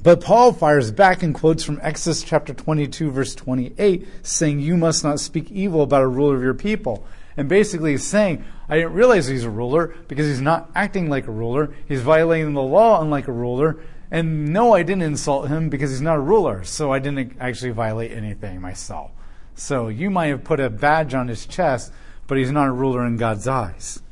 But 0.01 0.21
Paul 0.21 0.53
fires 0.53 0.93
back 0.93 1.25
and 1.25 1.35
quotes 1.35 1.65
from 1.65 1.81
Exodus 1.83 2.23
chapter 2.23 2.55
22 2.55 3.11
verse 3.11 3.35
28 3.35 4.07
saying, 4.23 4.61
you 4.61 4.77
must 4.77 5.03
not 5.03 5.19
speak 5.19 5.51
evil 5.51 5.83
about 5.83 6.03
a 6.03 6.07
ruler 6.07 6.37
of 6.37 6.43
your 6.43 6.55
people. 6.55 7.05
And 7.37 7.49
basically 7.49 7.91
he's 7.91 8.05
saying, 8.05 8.45
I 8.69 8.77
didn't 8.77 8.93
realize 8.93 9.27
he's 9.27 9.43
a 9.43 9.51
ruler 9.51 9.97
because 10.07 10.27
he's 10.27 10.41
not 10.41 10.71
acting 10.77 11.11
like 11.11 11.27
a 11.27 11.33
ruler. 11.33 11.75
He's 11.89 12.01
violating 12.01 12.55
the 12.55 12.63
law 12.63 13.03
unlike 13.03 13.27
a 13.27 13.33
ruler. 13.33 13.79
And 14.11 14.53
no, 14.53 14.73
I 14.73 14.83
didn't 14.83 15.03
insult 15.03 15.49
him 15.49 15.69
because 15.69 15.91
he's 15.91 16.01
not 16.01 16.17
a 16.17 16.21
ruler. 16.21 16.65
So 16.65 16.93
I 16.93 16.99
didn't 16.99 17.37
actually 17.41 17.73
violate 17.73 18.13
anything 18.13 18.61
myself. 18.61 19.11
So 19.55 19.89
you 19.89 20.11
might 20.11 20.27
have 20.27 20.45
put 20.45 20.61
a 20.61 20.71
badge 20.71 21.15
on 21.15 21.29
his 21.29 21.47
chest, 21.47 21.93
but 22.27 22.39
he's 22.39 22.53
not 22.53 22.69
a 22.69 22.73
ruler 22.73 23.05
in 23.07 23.17
God's 23.17 23.49
eyes. 23.49 24.03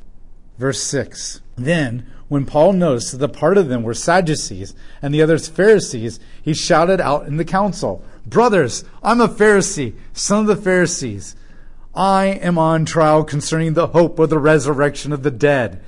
Verse 0.57 0.81
6. 0.81 1.41
Then, 1.55 2.07
when 2.27 2.45
Paul 2.45 2.73
noticed 2.73 3.11
that 3.11 3.17
the 3.19 3.29
part 3.29 3.57
of 3.57 3.67
them 3.67 3.83
were 3.83 3.93
Sadducees 3.93 4.73
and 5.01 5.13
the 5.13 5.21
others 5.21 5.47
Pharisees, 5.47 6.19
he 6.41 6.53
shouted 6.53 6.99
out 6.99 7.27
in 7.27 7.37
the 7.37 7.45
council, 7.45 8.03
Brothers, 8.25 8.83
I'm 9.03 9.21
a 9.21 9.27
Pharisee, 9.27 9.95
son 10.13 10.41
of 10.41 10.47
the 10.47 10.55
Pharisees. 10.55 11.35
I 11.93 12.25
am 12.25 12.57
on 12.57 12.85
trial 12.85 13.23
concerning 13.23 13.73
the 13.73 13.87
hope 13.87 14.17
of 14.19 14.29
the 14.29 14.39
resurrection 14.39 15.13
of 15.13 15.23
the 15.23 15.31
dead. 15.31 15.81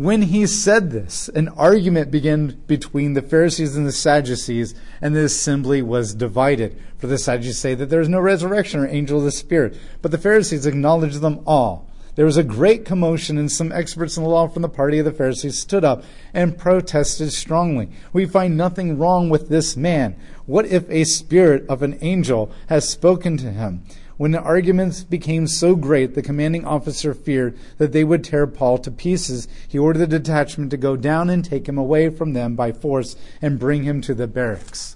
When 0.00 0.22
he 0.22 0.46
said 0.46 0.92
this, 0.92 1.28
an 1.34 1.48
argument 1.48 2.10
began 2.10 2.58
between 2.66 3.12
the 3.12 3.20
Pharisees 3.20 3.76
and 3.76 3.86
the 3.86 3.92
Sadducees, 3.92 4.74
and 5.02 5.14
the 5.14 5.24
assembly 5.24 5.82
was 5.82 6.14
divided. 6.14 6.80
For 6.96 7.06
the 7.06 7.18
Sadducees 7.18 7.58
say 7.58 7.74
that 7.74 7.90
there 7.90 8.00
is 8.00 8.08
no 8.08 8.18
resurrection 8.18 8.80
or 8.80 8.88
angel 8.88 9.18
of 9.18 9.24
the 9.24 9.30
Spirit, 9.30 9.76
but 10.00 10.10
the 10.10 10.16
Pharisees 10.16 10.64
acknowledge 10.64 11.16
them 11.16 11.40
all. 11.46 11.86
There 12.14 12.24
was 12.24 12.38
a 12.38 12.42
great 12.42 12.86
commotion, 12.86 13.36
and 13.36 13.52
some 13.52 13.72
experts 13.72 14.16
in 14.16 14.22
the 14.22 14.30
law 14.30 14.48
from 14.48 14.62
the 14.62 14.70
party 14.70 14.98
of 14.98 15.04
the 15.04 15.12
Pharisees 15.12 15.58
stood 15.58 15.84
up 15.84 16.02
and 16.32 16.56
protested 16.56 17.30
strongly. 17.30 17.90
We 18.14 18.24
find 18.24 18.56
nothing 18.56 18.96
wrong 18.96 19.28
with 19.28 19.50
this 19.50 19.76
man. 19.76 20.16
What 20.46 20.64
if 20.64 20.88
a 20.88 21.04
spirit 21.04 21.66
of 21.68 21.82
an 21.82 21.98
angel 22.00 22.50
has 22.70 22.88
spoken 22.88 23.36
to 23.36 23.50
him? 23.50 23.84
When 24.20 24.32
the 24.32 24.42
arguments 24.42 25.02
became 25.02 25.46
so 25.46 25.74
great, 25.74 26.14
the 26.14 26.20
commanding 26.20 26.66
officer 26.66 27.14
feared 27.14 27.58
that 27.78 27.92
they 27.92 28.04
would 28.04 28.22
tear 28.22 28.46
Paul 28.46 28.76
to 28.76 28.90
pieces. 28.90 29.48
He 29.66 29.78
ordered 29.78 30.10
the 30.10 30.18
detachment 30.18 30.70
to 30.72 30.76
go 30.76 30.94
down 30.94 31.30
and 31.30 31.42
take 31.42 31.66
him 31.66 31.78
away 31.78 32.10
from 32.10 32.34
them 32.34 32.54
by 32.54 32.72
force 32.72 33.16
and 33.40 33.58
bring 33.58 33.84
him 33.84 34.02
to 34.02 34.12
the 34.12 34.26
barracks. 34.26 34.94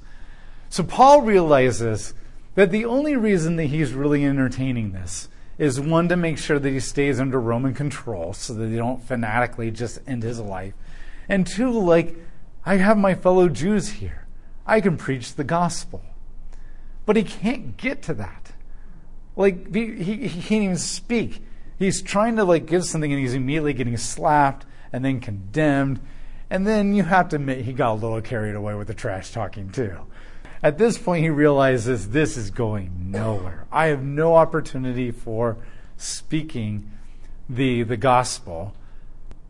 So 0.69 0.83
Paul 0.83 1.23
realizes 1.23 2.13
that 2.55 2.71
the 2.71 2.85
only 2.85 3.17
reason 3.17 3.57
that 3.57 3.69
he's 3.69 3.95
really 3.95 4.27
entertaining 4.27 4.93
this 4.93 5.31
is 5.57 5.81
one 5.81 6.07
to 6.11 6.17
make 6.17 6.37
sure 6.37 6.59
that 6.59 6.69
he 6.69 6.79
stays 6.79 7.19
under 7.19 7.41
Roman 7.41 7.73
control 7.73 8.35
so 8.35 8.53
that 8.53 8.67
they 8.67 8.77
don't 8.77 9.03
fanatically 9.03 9.71
just 9.71 10.01
end 10.07 10.23
his 10.23 10.39
life. 10.39 10.75
And 11.31 11.47
two, 11.47 11.71
like, 11.71 12.15
I 12.67 12.77
have 12.77 12.99
my 12.99 13.15
fellow 13.15 13.49
Jews 13.49 13.89
here. 13.89 14.27
I 14.67 14.83
can 14.83 14.99
preach 14.99 15.37
the 15.37 15.45
gospel. 15.45 16.03
But 17.07 17.17
he 17.17 17.23
can't 17.23 17.79
get 17.79 18.03
to 18.03 18.13
that. 18.13 18.51
Like 19.37 19.75
he, 19.75 19.95
he 19.95 20.43
can't 20.43 20.65
even 20.65 20.77
speak. 20.77 21.43
He's 21.79 22.03
trying 22.03 22.37
to 22.37 22.45
like 22.45 22.67
give 22.67 22.85
something 22.85 23.13
and 23.13 23.21
he's 23.21 23.35
immediately 23.35 23.73
getting 23.73 23.97
slapped 23.97 24.67
and 24.93 25.05
then 25.05 25.21
condemned. 25.21 26.01
And 26.51 26.67
then 26.67 26.95
you 26.95 27.03
have 27.03 27.31
to 27.31 27.37
admit 27.37 27.65
he 27.65 27.73
got 27.73 27.93
a 27.93 27.95
little 27.95 28.21
carried 28.21 28.55
away 28.55 28.75
with 28.75 28.87
the 28.87 28.95
trash 28.95 29.33
talking 29.33 29.71
too. 29.71 29.99
At 30.63 30.79
this 30.79 30.97
point, 30.97 31.23
he 31.23 31.31
realizes 31.31 32.11
this 32.11 32.37
is 32.37 32.51
going 32.51 33.11
nowhere. 33.11 33.67
I 33.71 33.87
have 33.87 34.03
no 34.03 34.35
opportunity 34.37 35.11
for 35.11 35.59
speaking 35.97 36.91
the, 37.49 37.83
the 37.83 37.99
gospel. 37.99 38.75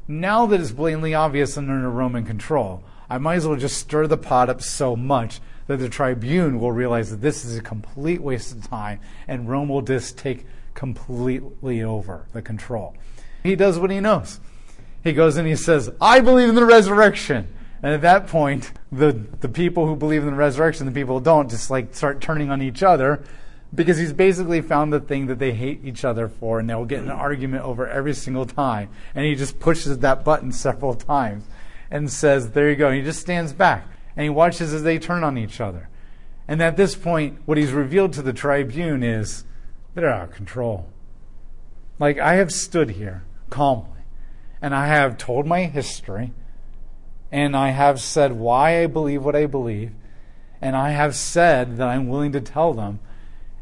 Now 0.08 0.46
that 0.46 0.60
it's 0.60 0.72
blatantly 0.72 1.14
obvious 1.14 1.56
under 1.56 1.88
Roman 1.88 2.24
control, 2.24 2.82
I 3.08 3.18
might 3.18 3.36
as 3.36 3.46
well 3.46 3.56
just 3.56 3.78
stir 3.78 4.06
the 4.06 4.16
pot 4.16 4.50
up 4.50 4.60
so 4.60 4.96
much 4.96 5.40
that 5.66 5.78
the 5.78 5.88
tribune 5.88 6.60
will 6.60 6.72
realize 6.72 7.10
that 7.10 7.20
this 7.20 7.44
is 7.44 7.56
a 7.56 7.62
complete 7.62 8.20
waste 8.20 8.52
of 8.52 8.68
time 8.68 9.00
and 9.26 9.48
Rome 9.48 9.68
will 9.68 9.82
just 9.82 10.18
take 10.18 10.46
completely 10.74 11.82
over 11.82 12.26
the 12.32 12.42
control. 12.42 12.94
He 13.42 13.56
does 13.56 13.78
what 13.78 13.90
he 13.90 14.00
knows. 14.00 14.40
He 15.02 15.12
goes 15.12 15.36
and 15.36 15.46
he 15.46 15.56
says, 15.56 15.90
I 16.00 16.20
believe 16.20 16.48
in 16.48 16.54
the 16.54 16.64
resurrection. 16.64 17.48
And 17.82 17.92
at 17.92 18.00
that 18.00 18.26
point, 18.26 18.72
the, 18.90 19.12
the 19.12 19.48
people 19.48 19.86
who 19.86 19.96
believe 19.96 20.22
in 20.22 20.30
the 20.30 20.34
resurrection, 20.34 20.86
the 20.86 20.92
people 20.92 21.18
who 21.18 21.24
don't, 21.24 21.50
just 21.50 21.70
like 21.70 21.94
start 21.94 22.20
turning 22.20 22.50
on 22.50 22.62
each 22.62 22.82
other 22.82 23.22
because 23.74 23.98
he's 23.98 24.12
basically 24.12 24.60
found 24.62 24.92
the 24.92 25.00
thing 25.00 25.26
that 25.26 25.38
they 25.38 25.52
hate 25.52 25.80
each 25.84 26.04
other 26.04 26.28
for 26.28 26.60
and 26.60 26.70
they'll 26.70 26.84
get 26.84 27.02
an 27.02 27.10
argument 27.10 27.64
over 27.64 27.86
every 27.88 28.14
single 28.14 28.46
time. 28.46 28.88
And 29.14 29.26
he 29.26 29.34
just 29.34 29.58
pushes 29.58 29.98
that 29.98 30.24
button 30.24 30.52
several 30.52 30.94
times 30.94 31.44
and 31.90 32.10
says, 32.10 32.50
There 32.52 32.70
you 32.70 32.76
go. 32.76 32.88
And 32.88 32.96
he 32.96 33.02
just 33.02 33.20
stands 33.20 33.52
back 33.52 33.86
and 34.16 34.24
he 34.24 34.30
watches 34.30 34.72
as 34.72 34.82
they 34.82 34.98
turn 34.98 35.24
on 35.24 35.38
each 35.38 35.60
other. 35.60 35.88
And 36.46 36.62
at 36.62 36.76
this 36.76 36.94
point, 36.94 37.38
what 37.46 37.58
he's 37.58 37.72
revealed 37.72 38.12
to 38.14 38.22
the 38.22 38.32
tribune 38.32 39.02
is 39.02 39.44
they're 39.94 40.12
out 40.12 40.28
of 40.28 40.34
control. 40.34 40.90
Like, 41.98 42.18
I 42.18 42.34
have 42.34 42.52
stood 42.52 42.90
here 42.90 43.24
calmly, 43.50 44.02
and 44.60 44.74
I 44.74 44.88
have 44.88 45.16
told 45.16 45.46
my 45.46 45.64
history, 45.64 46.32
and 47.30 47.56
I 47.56 47.70
have 47.70 48.00
said 48.00 48.32
why 48.32 48.82
I 48.82 48.86
believe 48.86 49.24
what 49.24 49.36
I 49.36 49.46
believe, 49.46 49.92
and 50.60 50.76
I 50.76 50.90
have 50.90 51.14
said 51.14 51.76
that 51.76 51.88
I'm 51.88 52.08
willing 52.08 52.32
to 52.32 52.40
tell 52.40 52.74
them, 52.74 53.00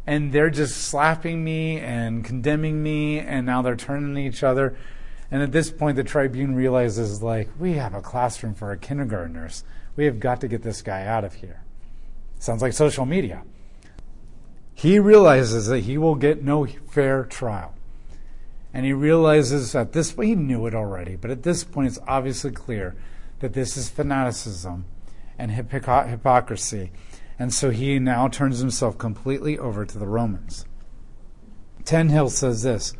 and 0.07 0.33
they're 0.33 0.51
just 0.51 0.77
slapping 0.77 1.45
me 1.45 1.79
and 1.79 2.25
condemning 2.25 2.83
me, 2.83 3.19
and 3.21 3.47
now 3.47 3.63
they're 3.63 3.77
turning 3.77 4.11
on 4.11 4.19
each 4.19 4.43
other. 4.43 4.77
And 5.31 5.43
at 5.43 5.53
this 5.53 5.71
point, 5.71 5.97
the 5.97 6.05
tribune 6.05 6.55
realizes, 6.55 7.23
like, 7.23 7.49
we 7.59 7.75
have 7.75 7.95
a 7.95 8.03
classroom 8.03 8.55
for 8.55 8.69
our 8.69 8.77
kindergartners. 8.77 9.65
We 9.97 10.05
have 10.07 10.21
got 10.21 10.41
to 10.41 10.49
get 10.49 10.63
this 10.63 10.83
guy 10.83 11.07
out 11.07 11.25
of 11.25 11.35
here. 11.35 11.63
Sounds 12.39 12.63
like 12.63 12.73
social 12.73 13.07
media. 13.07 13.43
He 14.75 14.99
realizes 14.99 15.67
that 15.67 15.81
he 15.81 15.99
will 15.99 16.15
get 16.15 16.43
no 16.43 16.67
fair 16.67 17.25
trial. 17.25 17.75
And 18.75 18.87
he 18.87 18.93
realizes 18.93 19.75
at 19.75 19.93
this 19.93 20.13
point, 20.13 20.29
he 20.29 20.35
knew 20.35 20.67
it 20.67 20.75
already, 20.75 21.17
but 21.17 21.31
at 21.31 21.43
this 21.43 21.63
point, 21.63 21.89
it's 21.89 21.99
obviously 22.09 22.51
clear 22.51 22.97
that 23.41 23.53
this 23.53 23.77
is 23.77 23.91
fanaticism 23.91 24.87
and 25.39 25.51
hypocrisy. 25.51 26.91
And 27.39 27.53
so 27.53 27.71
he 27.71 27.99
now 27.99 28.29
turns 28.29 28.61
himself 28.61 28.97
completely 28.97 29.59
over 29.59 29.85
to 29.85 29.99
the 29.99 30.07
Romans. 30.07 30.65
Tannehill 31.85 32.31
says 32.31 32.63
this 32.63 32.95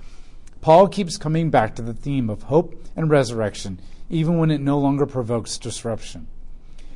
Paul 0.61 0.89
keeps 0.89 1.17
coming 1.17 1.51
back 1.51 1.75
to 1.77 1.83
the 1.83 1.95
theme 1.95 2.29
of 2.29 2.45
hope 2.45 2.75
and 2.95 3.11
resurrection, 3.11 3.81
even 4.11 4.39
when 4.39 4.51
it 4.51 4.61
no 4.61 4.79
longer 4.79 5.07
provokes 5.07 5.59
disruption. 5.59 6.29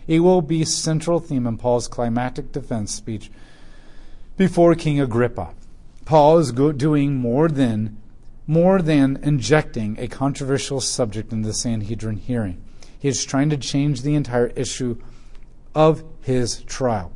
It 0.07 0.21
will 0.21 0.43
be 0.43 0.65
central 0.65 1.19
theme 1.19 1.47
in 1.47 1.59
Paul's 1.59 1.89
climactic 1.89 2.53
defense 2.53 2.95
speech 2.95 3.31
before 4.37 4.75
King 4.75 5.01
Agrippa. 5.01 5.55
Paul 6.05 6.39
is 6.39 6.53
go- 6.53 6.73
doing 6.73 7.17
more 7.17 7.49
than 7.49 7.97
more 8.47 8.81
than 8.81 9.19
injecting 9.25 9.99
a 9.99 10.07
controversial 10.07 10.81
subject 10.81 11.33
in 11.33 11.43
the 11.43 11.53
Sanhedrin 11.53 12.17
hearing. 12.17 12.63
He 12.97 13.09
is 13.09 13.25
trying 13.25 13.51
to 13.51 13.57
change 13.57 14.03
the 14.03 14.15
entire 14.15 14.49
issue 14.49 14.99
of 15.75 16.05
his 16.23 16.63
trial. 16.63 17.11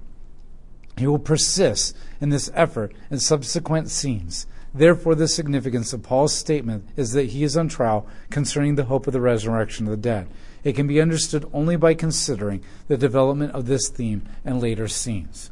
He 0.99 1.07
will 1.07 1.21
persist 1.21 1.97
in 2.21 2.31
this 2.31 2.51
effort 2.53 2.93
in 3.11 3.21
subsequent 3.21 3.91
scenes. 3.91 4.47
Therefore, 4.75 5.15
the 5.15 5.29
significance 5.29 5.93
of 5.93 6.03
Paul's 6.03 6.35
statement 6.35 6.85
is 6.97 7.13
that 7.13 7.31
he 7.31 7.43
is 7.43 7.57
on 7.57 7.69
trial 7.69 8.07
concerning 8.29 8.75
the 8.75 8.85
hope 8.85 9.07
of 9.07 9.13
the 9.13 9.21
resurrection 9.21 9.87
of 9.87 9.93
the 9.93 9.97
dead. 9.97 10.29
It 10.63 10.75
can 10.75 10.87
be 10.87 11.01
understood 11.01 11.49
only 11.53 11.77
by 11.77 11.95
considering 11.95 12.63
the 12.89 12.97
development 12.97 13.53
of 13.53 13.67
this 13.67 13.89
theme 13.89 14.29
in 14.45 14.61
later 14.61 14.89
scenes. 14.89 15.51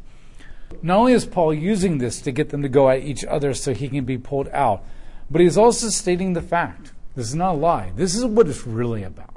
Not 0.83 0.99
only 0.99 1.13
is 1.13 1.25
Paul 1.25 1.55
using 1.55 1.99
this 1.99 2.21
to 2.23 2.33
get 2.33 2.51
them 2.51 2.63
to 2.63 2.69
go 2.69 2.91
at 2.91 3.03
each 3.03 3.25
other 3.25 3.55
so 3.55 3.73
he 3.73 3.89
can 3.89 4.05
be 4.05 4.19
pulled 4.19 4.49
out, 4.49 4.85
but 5.31 5.41
he's 5.41 5.57
also 5.57 5.89
stating 5.89 6.33
the 6.33 6.43
fact. 6.43 6.93
This 7.17 7.29
is 7.29 7.35
not 7.35 7.55
a 7.55 7.59
lie. 7.59 7.93
This 7.97 8.15
is 8.15 8.25
what 8.25 8.49
it's 8.49 8.67
really 8.67 9.03
about. 9.03 9.35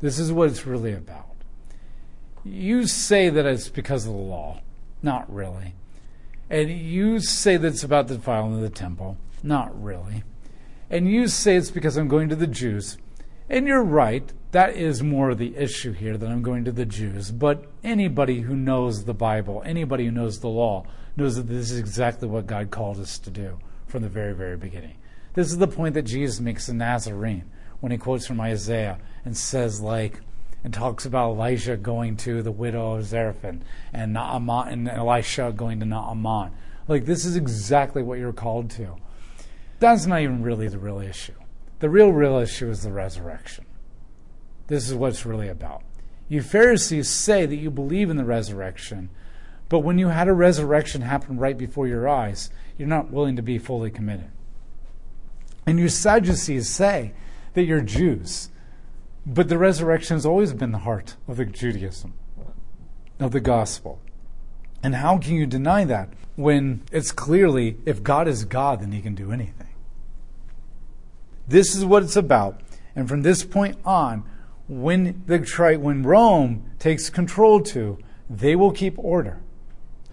This 0.00 0.18
is 0.18 0.32
what 0.32 0.50
it's 0.50 0.66
really 0.66 0.92
about. 0.92 1.28
You 2.44 2.86
say 2.86 3.28
that 3.28 3.46
it's 3.46 3.68
because 3.68 4.06
of 4.06 4.12
the 4.12 4.18
law. 4.18 4.60
Not 5.02 5.32
really. 5.32 5.74
And 6.50 6.70
you 6.70 7.20
say 7.20 7.56
that 7.56 7.68
it's 7.68 7.84
about 7.84 8.08
the 8.08 8.16
defilement 8.16 8.56
of 8.56 8.70
the 8.70 8.76
temple. 8.76 9.16
Not 9.42 9.80
really. 9.80 10.24
And 10.90 11.08
you 11.10 11.28
say 11.28 11.56
it's 11.56 11.70
because 11.70 11.96
I'm 11.96 12.08
going 12.08 12.28
to 12.28 12.36
the 12.36 12.46
Jews. 12.46 12.98
And 13.52 13.66
you're 13.66 13.84
right. 13.84 14.32
That 14.52 14.76
is 14.76 15.02
more 15.02 15.34
the 15.34 15.54
issue 15.56 15.92
here 15.92 16.16
that 16.16 16.26
I'm 16.26 16.40
going 16.40 16.64
to 16.64 16.72
the 16.72 16.86
Jews. 16.86 17.30
But 17.30 17.66
anybody 17.84 18.40
who 18.40 18.56
knows 18.56 19.04
the 19.04 19.12
Bible, 19.12 19.62
anybody 19.66 20.06
who 20.06 20.10
knows 20.10 20.40
the 20.40 20.48
law, 20.48 20.86
knows 21.18 21.36
that 21.36 21.48
this 21.48 21.70
is 21.70 21.78
exactly 21.78 22.26
what 22.26 22.46
God 22.46 22.70
called 22.70 22.98
us 22.98 23.18
to 23.18 23.30
do 23.30 23.58
from 23.86 24.04
the 24.04 24.08
very, 24.08 24.32
very 24.32 24.56
beginning. 24.56 24.96
This 25.34 25.48
is 25.48 25.58
the 25.58 25.68
point 25.68 25.92
that 25.94 26.04
Jesus 26.04 26.40
makes 26.40 26.70
in 26.70 26.78
Nazarene 26.78 27.44
when 27.80 27.92
he 27.92 27.98
quotes 27.98 28.26
from 28.26 28.40
Isaiah 28.40 28.98
and 29.22 29.36
says, 29.36 29.82
like, 29.82 30.22
and 30.64 30.72
talks 30.72 31.04
about 31.04 31.32
Elijah 31.32 31.76
going 31.76 32.16
to 32.18 32.40
the 32.40 32.52
widow 32.52 32.94
of 32.94 33.04
Zarephath 33.04 33.60
and 33.92 34.12
Naaman 34.14 34.68
and 34.68 34.88
Elisha 34.88 35.52
going 35.54 35.78
to 35.80 35.84
Naaman. 35.84 36.52
Like 36.88 37.04
this 37.04 37.26
is 37.26 37.36
exactly 37.36 38.02
what 38.02 38.18
you're 38.18 38.32
called 38.32 38.70
to. 38.70 38.96
That's 39.78 40.06
not 40.06 40.22
even 40.22 40.42
really 40.42 40.68
the 40.68 40.78
real 40.78 41.00
issue. 41.00 41.34
The 41.82 41.90
real 41.90 42.12
real 42.12 42.38
issue 42.38 42.70
is 42.70 42.82
the 42.82 42.92
resurrection. 42.92 43.66
This 44.68 44.88
is 44.88 44.94
what 44.94 45.10
it's 45.10 45.26
really 45.26 45.48
about. 45.48 45.82
You 46.28 46.40
Pharisees 46.40 47.08
say 47.08 47.44
that 47.44 47.56
you 47.56 47.70
believe 47.70 48.08
in 48.08 48.16
the 48.16 48.24
resurrection, 48.24 49.10
but 49.68 49.80
when 49.80 49.98
you 49.98 50.08
had 50.08 50.28
a 50.28 50.32
resurrection 50.32 51.02
happen 51.02 51.36
right 51.36 51.58
before 51.58 51.86
your 51.86 52.08
eyes, 52.08 52.50
you're 52.78 52.88
not 52.88 53.10
willing 53.10 53.36
to 53.36 53.42
be 53.42 53.58
fully 53.58 53.90
committed. 53.90 54.30
And 55.66 55.78
you 55.78 55.88
Sadducees 55.88 56.68
say 56.68 57.12
that 57.54 57.64
you're 57.64 57.82
Jews 57.82 58.48
but 59.24 59.48
the 59.48 59.58
resurrection 59.58 60.16
has 60.16 60.26
always 60.26 60.52
been 60.52 60.72
the 60.72 60.78
heart 60.78 61.16
of 61.28 61.36
the 61.36 61.44
Judaism, 61.44 62.14
of 63.20 63.30
the 63.30 63.40
gospel. 63.40 64.00
And 64.82 64.96
how 64.96 65.18
can 65.18 65.34
you 65.34 65.46
deny 65.46 65.84
that 65.84 66.12
when 66.34 66.82
it's 66.90 67.12
clearly, 67.12 67.76
if 67.86 68.02
God 68.02 68.26
is 68.26 68.44
God, 68.44 68.80
then 68.80 68.90
he 68.90 69.00
can 69.00 69.14
do 69.14 69.30
anything? 69.30 69.68
This 71.52 71.74
is 71.74 71.84
what 71.84 72.02
it's 72.02 72.16
about. 72.16 72.62
And 72.96 73.06
from 73.06 73.20
this 73.20 73.44
point 73.44 73.76
on, 73.84 74.24
when 74.68 75.22
the 75.26 75.38
when 75.78 76.02
Rome 76.02 76.70
takes 76.78 77.10
control 77.10 77.60
to, 77.64 77.98
they 78.30 78.56
will 78.56 78.72
keep 78.72 78.98
order. 78.98 79.38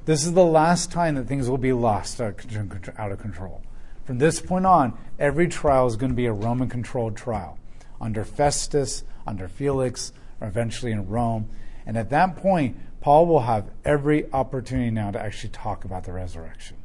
This 0.04 0.26
is 0.26 0.34
the 0.34 0.44
last 0.44 0.92
time 0.92 1.16
that 1.16 1.30
things 1.30 1.50
will 1.50 1.58
be 1.58 1.72
lost 1.72 2.20
out 2.20 2.44
of 2.46 3.20
control. 3.20 3.62
From 4.04 4.18
this 4.18 4.42
point 4.42 4.66
on, 4.66 4.98
every 5.18 5.48
trial 5.48 5.88
is 5.88 5.96
going 5.96 6.12
to 6.12 6.16
be 6.16 6.26
a 6.26 6.34
Roman 6.34 6.68
controlled 6.68 7.16
trial 7.16 7.58
under 8.02 8.26
Festus, 8.26 9.06
under 9.26 9.48
Felix, 9.48 10.12
or 10.42 10.48
eventually 10.50 10.92
in 10.92 11.08
Rome. 11.08 11.48
And 11.86 11.98
at 11.98 12.10
that 12.10 12.36
point, 12.36 12.76
Paul 13.00 13.28
will 13.28 13.44
have 13.44 13.72
every 13.86 14.30
opportunity 14.34 14.92
now 14.92 15.12
to 15.12 15.22
actually 15.22 15.52
talk 15.52 15.86
about 15.86 16.04
the 16.04 16.12
resurrection. 16.12 16.76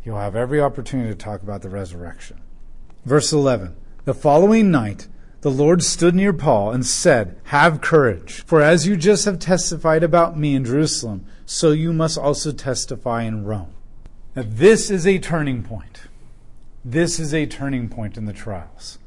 He'll 0.00 0.16
have 0.16 0.36
every 0.36 0.58
opportunity 0.58 1.10
to 1.10 1.14
talk 1.14 1.42
about 1.42 1.60
the 1.60 1.68
resurrection. 1.68 2.40
Verse 3.06 3.32
11 3.32 3.76
The 4.04 4.14
following 4.14 4.70
night, 4.72 5.06
the 5.40 5.50
Lord 5.50 5.82
stood 5.84 6.14
near 6.16 6.32
Paul 6.32 6.72
and 6.72 6.84
said, 6.84 7.38
Have 7.44 7.80
courage, 7.80 8.42
for 8.44 8.60
as 8.60 8.86
you 8.86 8.96
just 8.96 9.24
have 9.26 9.38
testified 9.38 10.02
about 10.02 10.36
me 10.36 10.56
in 10.56 10.64
Jerusalem, 10.64 11.24
so 11.46 11.70
you 11.70 11.92
must 11.92 12.18
also 12.18 12.50
testify 12.50 13.22
in 13.22 13.44
Rome. 13.44 13.72
Now, 14.34 14.42
this 14.44 14.90
is 14.90 15.06
a 15.06 15.20
turning 15.20 15.62
point. 15.62 16.02
This 16.84 17.20
is 17.20 17.32
a 17.32 17.46
turning 17.46 17.88
point 17.88 18.16
in 18.16 18.24
the 18.24 18.32
trials. 18.32 18.98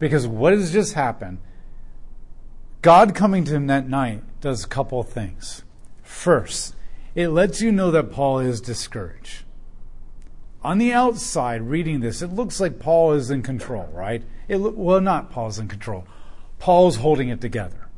Because 0.00 0.26
what 0.26 0.52
has 0.52 0.72
just 0.72 0.94
happened? 0.94 1.38
God 2.82 3.14
coming 3.14 3.44
to 3.44 3.54
him 3.54 3.68
that 3.68 3.88
night 3.88 4.22
does 4.40 4.64
a 4.64 4.68
couple 4.68 5.02
things. 5.04 5.62
First, 6.02 6.74
it 7.14 7.28
lets 7.28 7.60
you 7.60 7.70
know 7.70 7.92
that 7.92 8.10
Paul 8.10 8.40
is 8.40 8.60
discouraged. 8.60 9.44
On 10.62 10.78
the 10.78 10.92
outside, 10.92 11.62
reading 11.62 12.00
this, 12.00 12.20
it 12.20 12.32
looks 12.32 12.58
like 12.58 12.80
Paul 12.80 13.12
is 13.12 13.30
in 13.30 13.42
control, 13.42 13.88
right? 13.92 14.22
It, 14.48 14.56
well, 14.56 15.00
not 15.00 15.30
Paul's 15.30 15.58
in 15.58 15.68
control. 15.68 16.04
Paul's 16.58 16.96
holding 16.96 17.28
it 17.28 17.40
together. 17.40 17.88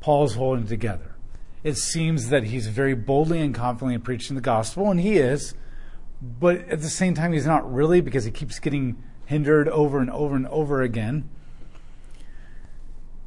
Paul's 0.00 0.34
holding 0.34 0.66
it 0.66 0.68
together. 0.68 1.14
It 1.62 1.78
seems 1.78 2.28
that 2.28 2.44
he's 2.44 2.66
very 2.66 2.94
boldly 2.94 3.40
and 3.40 3.54
confidently 3.54 3.96
preaching 3.96 4.36
the 4.36 4.42
gospel, 4.42 4.90
and 4.90 5.00
he 5.00 5.16
is, 5.16 5.54
but 6.20 6.68
at 6.68 6.82
the 6.82 6.90
same 6.90 7.14
time, 7.14 7.32
he's 7.32 7.46
not 7.46 7.72
really 7.72 8.02
because 8.02 8.24
he 8.24 8.30
keeps 8.30 8.58
getting 8.58 9.02
hindered 9.24 9.68
over 9.68 9.98
and 9.98 10.10
over 10.10 10.36
and 10.36 10.46
over 10.48 10.82
again. 10.82 11.28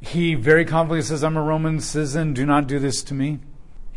He 0.00 0.34
very 0.34 0.64
confidently 0.64 1.02
says, 1.02 1.24
I'm 1.24 1.36
a 1.36 1.42
Roman 1.42 1.80
citizen, 1.80 2.32
do 2.32 2.46
not 2.46 2.68
do 2.68 2.78
this 2.78 3.02
to 3.04 3.14
me. 3.14 3.40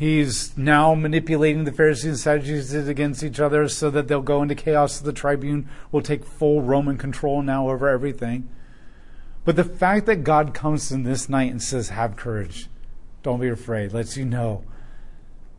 He's 0.01 0.57
now 0.57 0.95
manipulating 0.95 1.65
the 1.65 1.71
Pharisees 1.71 2.05
and 2.05 2.19
Sadducees 2.19 2.87
against 2.87 3.21
each 3.23 3.39
other 3.39 3.67
so 3.67 3.91
that 3.91 4.07
they'll 4.07 4.21
go 4.21 4.41
into 4.41 4.55
chaos. 4.55 4.99
The 4.99 5.13
tribune 5.13 5.69
will 5.91 6.01
take 6.01 6.25
full 6.25 6.63
Roman 6.63 6.97
control 6.97 7.43
now 7.43 7.69
over 7.69 7.87
everything. 7.87 8.49
But 9.45 9.57
the 9.57 9.63
fact 9.63 10.07
that 10.07 10.23
God 10.23 10.53
comes 10.55 10.91
in 10.91 11.03
this 11.03 11.29
night 11.29 11.51
and 11.51 11.61
says, 11.61 11.89
Have 11.89 12.15
courage, 12.15 12.67
don't 13.21 13.39
be 13.39 13.47
afraid, 13.47 13.93
lets 13.93 14.17
you 14.17 14.25
know 14.25 14.63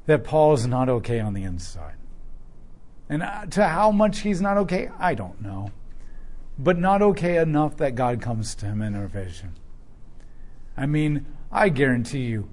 that 0.06 0.24
Paul 0.24 0.54
is 0.54 0.66
not 0.66 0.88
okay 0.88 1.20
on 1.20 1.34
the 1.34 1.44
inside. 1.44 1.94
And 3.08 3.22
uh, 3.22 3.46
to 3.46 3.68
how 3.68 3.92
much 3.92 4.20
he's 4.20 4.40
not 4.40 4.56
okay, 4.56 4.90
I 4.98 5.14
don't 5.14 5.40
know 5.40 5.70
but 6.58 6.78
not 6.78 7.02
okay 7.02 7.38
enough 7.38 7.76
that 7.78 7.94
God 7.94 8.20
comes 8.20 8.54
to 8.56 8.66
him 8.66 8.82
in 8.82 8.94
a 8.94 9.06
vision. 9.06 9.54
I 10.76 10.86
mean, 10.86 11.26
I 11.50 11.68
guarantee 11.68 12.24
you, 12.24 12.48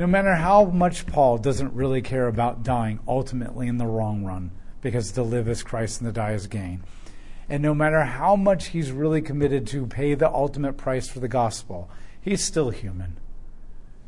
no 0.00 0.06
matter 0.06 0.34
how 0.34 0.64
much 0.64 1.06
Paul 1.06 1.36
doesn't 1.36 1.74
really 1.74 2.00
care 2.00 2.26
about 2.26 2.62
dying 2.62 3.00
ultimately 3.06 3.68
in 3.68 3.76
the 3.76 3.84
wrong 3.84 4.24
run, 4.24 4.50
because 4.80 5.12
to 5.12 5.22
live 5.22 5.46
is 5.46 5.62
Christ 5.62 6.00
and 6.00 6.08
to 6.08 6.12
die 6.12 6.32
is 6.32 6.46
gain, 6.46 6.82
and 7.50 7.62
no 7.62 7.74
matter 7.74 8.04
how 8.04 8.34
much 8.34 8.68
he's 8.68 8.92
really 8.92 9.20
committed 9.20 9.66
to 9.66 9.86
pay 9.86 10.14
the 10.14 10.30
ultimate 10.30 10.78
price 10.78 11.06
for 11.06 11.20
the 11.20 11.28
gospel, 11.28 11.90
he's 12.18 12.42
still 12.42 12.70
human. 12.70 13.18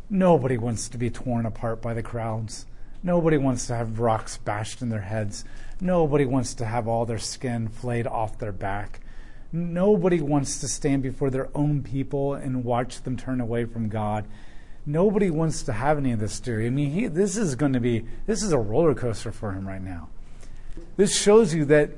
Nobody 0.08 0.56
wants 0.56 0.88
to 0.88 0.96
be 0.96 1.10
torn 1.10 1.44
apart 1.44 1.82
by 1.82 1.92
the 1.92 2.02
crowds. 2.02 2.64
Nobody 3.02 3.36
wants 3.36 3.66
to 3.66 3.74
have 3.74 4.00
rocks 4.00 4.38
bashed 4.38 4.80
in 4.80 4.88
their 4.88 5.02
heads. 5.02 5.44
Nobody 5.78 6.24
wants 6.24 6.54
to 6.54 6.64
have 6.64 6.88
all 6.88 7.04
their 7.04 7.18
skin 7.18 7.68
flayed 7.68 8.06
off 8.06 8.38
their 8.38 8.52
back. 8.52 9.00
Nobody 9.52 10.22
wants 10.22 10.58
to 10.60 10.68
stand 10.68 11.02
before 11.02 11.28
their 11.28 11.50
own 11.54 11.82
people 11.82 12.32
and 12.32 12.64
watch 12.64 13.02
them 13.02 13.18
turn 13.18 13.42
away 13.42 13.66
from 13.66 13.90
God. 13.90 14.24
Nobody 14.84 15.30
wants 15.30 15.62
to 15.64 15.72
have 15.72 15.98
any 15.98 16.12
of 16.12 16.18
this 16.18 16.32
story. 16.32 16.66
I 16.66 16.70
mean, 16.70 16.90
he, 16.90 17.06
this 17.06 17.36
is 17.36 17.54
going 17.54 17.72
to 17.72 17.80
be 17.80 18.04
this 18.26 18.42
is 18.42 18.52
a 18.52 18.58
roller 18.58 18.94
coaster 18.94 19.30
for 19.30 19.52
him 19.52 19.66
right 19.66 19.82
now. 19.82 20.08
This 20.96 21.16
shows 21.18 21.54
you 21.54 21.64
that 21.66 21.90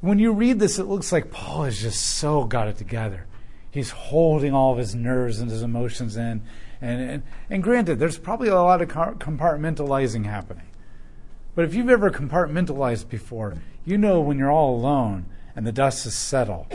when 0.00 0.18
you 0.18 0.32
read 0.32 0.58
this, 0.58 0.78
it 0.78 0.84
looks 0.84 1.10
like 1.10 1.30
Paul 1.30 1.64
has 1.64 1.80
just 1.80 2.00
so 2.00 2.44
got 2.44 2.68
it 2.68 2.76
together. 2.76 3.26
He's 3.70 3.90
holding 3.90 4.54
all 4.54 4.72
of 4.72 4.78
his 4.78 4.94
nerves 4.94 5.40
and 5.40 5.50
his 5.50 5.62
emotions 5.62 6.16
in. 6.16 6.42
And, 6.80 7.10
and, 7.10 7.22
and 7.50 7.62
granted, 7.62 7.98
there's 7.98 8.18
probably 8.18 8.48
a 8.48 8.54
lot 8.54 8.80
of 8.80 8.88
compartmentalizing 8.88 10.24
happening. 10.24 10.66
But 11.54 11.64
if 11.64 11.74
you've 11.74 11.90
ever 11.90 12.10
compartmentalized 12.10 13.08
before, 13.08 13.56
you 13.84 13.98
know 13.98 14.20
when 14.20 14.38
you're 14.38 14.50
all 14.50 14.76
alone 14.76 15.26
and 15.56 15.66
the 15.66 15.72
dust 15.72 16.04
has 16.04 16.14
settled, 16.14 16.66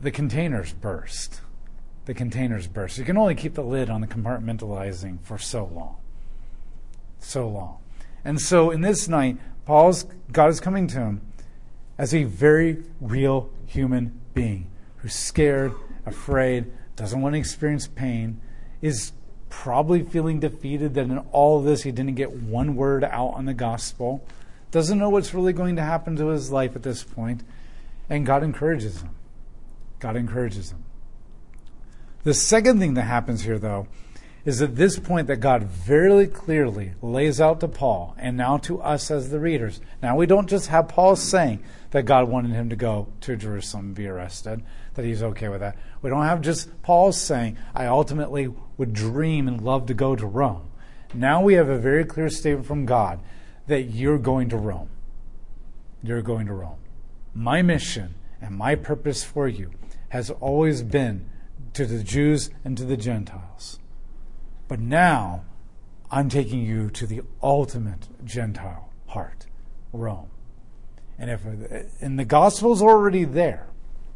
the 0.00 0.10
containers 0.10 0.72
burst. 0.72 1.39
The 2.10 2.14
containers 2.14 2.66
burst. 2.66 2.98
You 2.98 3.04
can 3.04 3.16
only 3.16 3.36
keep 3.36 3.54
the 3.54 3.62
lid 3.62 3.88
on 3.88 4.00
the 4.00 4.08
compartmentalizing 4.08 5.20
for 5.22 5.38
so 5.38 5.70
long. 5.72 5.94
So 7.20 7.48
long. 7.48 7.78
And 8.24 8.40
so 8.40 8.72
in 8.72 8.80
this 8.80 9.06
night, 9.06 9.38
Paul's 9.64 10.06
God 10.32 10.50
is 10.50 10.58
coming 10.58 10.88
to 10.88 10.98
him 10.98 11.20
as 11.98 12.12
a 12.12 12.24
very 12.24 12.82
real 13.00 13.48
human 13.64 14.20
being 14.34 14.66
who's 14.96 15.14
scared, 15.14 15.72
afraid, 16.04 16.72
doesn't 16.96 17.22
want 17.22 17.34
to 17.34 17.38
experience 17.38 17.86
pain, 17.86 18.40
is 18.82 19.12
probably 19.48 20.02
feeling 20.02 20.40
defeated 20.40 20.94
that 20.94 21.04
in 21.04 21.18
all 21.30 21.62
this 21.62 21.84
he 21.84 21.92
didn't 21.92 22.16
get 22.16 22.32
one 22.32 22.74
word 22.74 23.04
out 23.04 23.34
on 23.34 23.44
the 23.44 23.54
gospel 23.54 24.26
doesn't 24.72 24.98
know 24.98 25.10
what's 25.10 25.32
really 25.32 25.52
going 25.52 25.76
to 25.76 25.82
happen 25.82 26.16
to 26.16 26.26
his 26.30 26.50
life 26.50 26.74
at 26.74 26.82
this 26.82 27.04
point, 27.04 27.44
and 28.08 28.26
God 28.26 28.42
encourages 28.42 29.00
him. 29.00 29.10
God 30.00 30.16
encourages 30.16 30.72
him. 30.72 30.82
The 32.22 32.34
second 32.34 32.78
thing 32.80 32.94
that 32.94 33.02
happens 33.02 33.42
here, 33.42 33.58
though, 33.58 33.86
is 34.44 34.60
at 34.62 34.76
this 34.76 34.98
point 34.98 35.26
that 35.26 35.36
God 35.36 35.64
very 35.64 36.26
clearly 36.26 36.92
lays 37.02 37.40
out 37.40 37.60
to 37.60 37.68
Paul 37.68 38.14
and 38.18 38.36
now 38.36 38.58
to 38.58 38.80
us 38.80 39.10
as 39.10 39.30
the 39.30 39.40
readers. 39.40 39.80
Now, 40.02 40.16
we 40.16 40.26
don't 40.26 40.48
just 40.48 40.68
have 40.68 40.88
Paul 40.88 41.16
saying 41.16 41.62
that 41.90 42.04
God 42.04 42.28
wanted 42.28 42.52
him 42.52 42.70
to 42.70 42.76
go 42.76 43.08
to 43.22 43.36
Jerusalem 43.36 43.86
and 43.86 43.94
be 43.94 44.06
arrested, 44.06 44.62
that 44.94 45.04
he's 45.04 45.22
okay 45.22 45.48
with 45.48 45.60
that. 45.60 45.76
We 46.02 46.10
don't 46.10 46.24
have 46.24 46.40
just 46.40 46.82
Paul 46.82 47.12
saying, 47.12 47.58
I 47.74 47.86
ultimately 47.86 48.52
would 48.76 48.92
dream 48.92 49.48
and 49.48 49.60
love 49.60 49.86
to 49.86 49.94
go 49.94 50.16
to 50.16 50.26
Rome. 50.26 50.70
Now 51.12 51.42
we 51.42 51.54
have 51.54 51.68
a 51.68 51.78
very 51.78 52.04
clear 52.04 52.30
statement 52.30 52.66
from 52.66 52.86
God 52.86 53.20
that 53.66 53.82
you're 53.82 54.18
going 54.18 54.48
to 54.50 54.56
Rome. 54.56 54.88
You're 56.02 56.22
going 56.22 56.46
to 56.46 56.54
Rome. 56.54 56.78
My 57.34 57.62
mission 57.62 58.14
and 58.40 58.56
my 58.56 58.74
purpose 58.74 59.22
for 59.22 59.48
you 59.48 59.70
has 60.10 60.30
always 60.30 60.82
been 60.82 61.28
to 61.74 61.86
the 61.86 62.02
Jews 62.02 62.50
and 62.64 62.76
to 62.76 62.84
the 62.84 62.96
Gentiles. 62.96 63.78
But 64.68 64.80
now 64.80 65.44
I'm 66.10 66.28
taking 66.28 66.64
you 66.64 66.90
to 66.90 67.06
the 67.06 67.22
ultimate 67.42 68.08
Gentile 68.24 68.90
heart, 69.06 69.46
Rome. 69.92 70.30
And 71.18 71.30
if 71.30 71.44
and 72.00 72.18
the 72.18 72.24
gospel's 72.24 72.82
already 72.82 73.24
there. 73.24 73.66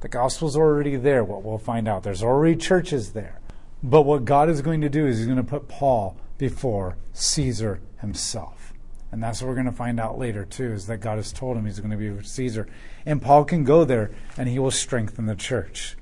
The 0.01 0.09
gospel's 0.09 0.57
already 0.57 0.97
there, 0.97 1.25
what 1.25 1.43
we'll 1.43 1.59
find 1.59 1.89
out. 1.89 2.03
There's 2.03 2.23
already 2.23 2.57
churches 2.57 3.13
there. 3.13 3.41
But 3.83 4.03
what 4.03 4.25
God 4.25 4.49
is 4.49 4.63
going 4.63 4.81
to 4.83 4.89
do 4.89 5.07
is 5.07 5.19
he's 5.19 5.27
going 5.27 5.39
to 5.39 5.43
put 5.43 5.69
Paul 5.69 6.17
before 6.39 6.97
Caesar 7.13 7.81
himself. 8.01 8.73
And 9.13 9.23
that's 9.23 9.41
what 9.41 9.49
we're 9.49 9.55
going 9.55 9.67
to 9.67 9.73
find 9.73 10.01
out 10.01 10.19
later, 10.19 10.45
too, 10.45 10.73
is 10.73 10.87
that 10.87 10.99
God 10.99 11.17
has 11.17 11.33
told 11.33 11.57
him 11.57 11.67
he's 11.67 11.79
going 11.79 11.91
to 11.91 11.97
be 11.97 12.11
with 12.11 12.27
Caesar. 12.27 12.67
And 13.07 13.23
Paul 13.23 13.45
can 13.45 13.65
go 13.65 13.85
there 13.85 14.11
and 14.37 14.49
he 14.49 14.59
will 14.59 14.71
strengthen 14.71 15.27
the 15.27 15.37
church. 15.37 15.97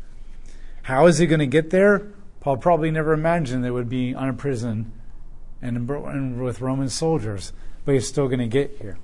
How 0.82 1.06
is 1.06 1.18
he 1.18 1.26
going 1.26 1.40
to 1.40 1.46
get 1.46 1.70
there? 1.70 2.08
Paul 2.40 2.56
probably 2.56 2.90
never 2.90 3.12
imagined 3.12 3.64
it 3.64 3.70
would 3.70 3.88
be 3.88 4.14
on 4.14 4.28
a 4.28 4.32
prison 4.32 4.92
and, 5.60 5.88
and 5.88 6.42
with 6.42 6.60
Roman 6.60 6.88
soldiers, 6.88 7.52
but 7.84 7.94
he's 7.94 8.08
still 8.08 8.26
going 8.26 8.40
to 8.40 8.48
get 8.48 8.78
here. 8.80 8.98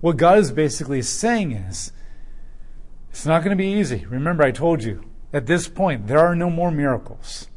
What 0.00 0.16
God 0.16 0.38
is 0.38 0.52
basically 0.52 1.02
saying 1.02 1.52
is, 1.52 1.92
it's 3.10 3.26
not 3.26 3.42
going 3.42 3.56
to 3.56 3.62
be 3.62 3.72
easy. 3.72 4.06
Remember, 4.06 4.44
I 4.44 4.52
told 4.52 4.84
you, 4.84 5.04
at 5.32 5.46
this 5.46 5.68
point, 5.68 6.06
there 6.06 6.20
are 6.20 6.36
no 6.36 6.50
more 6.50 6.70
miracles. 6.70 7.48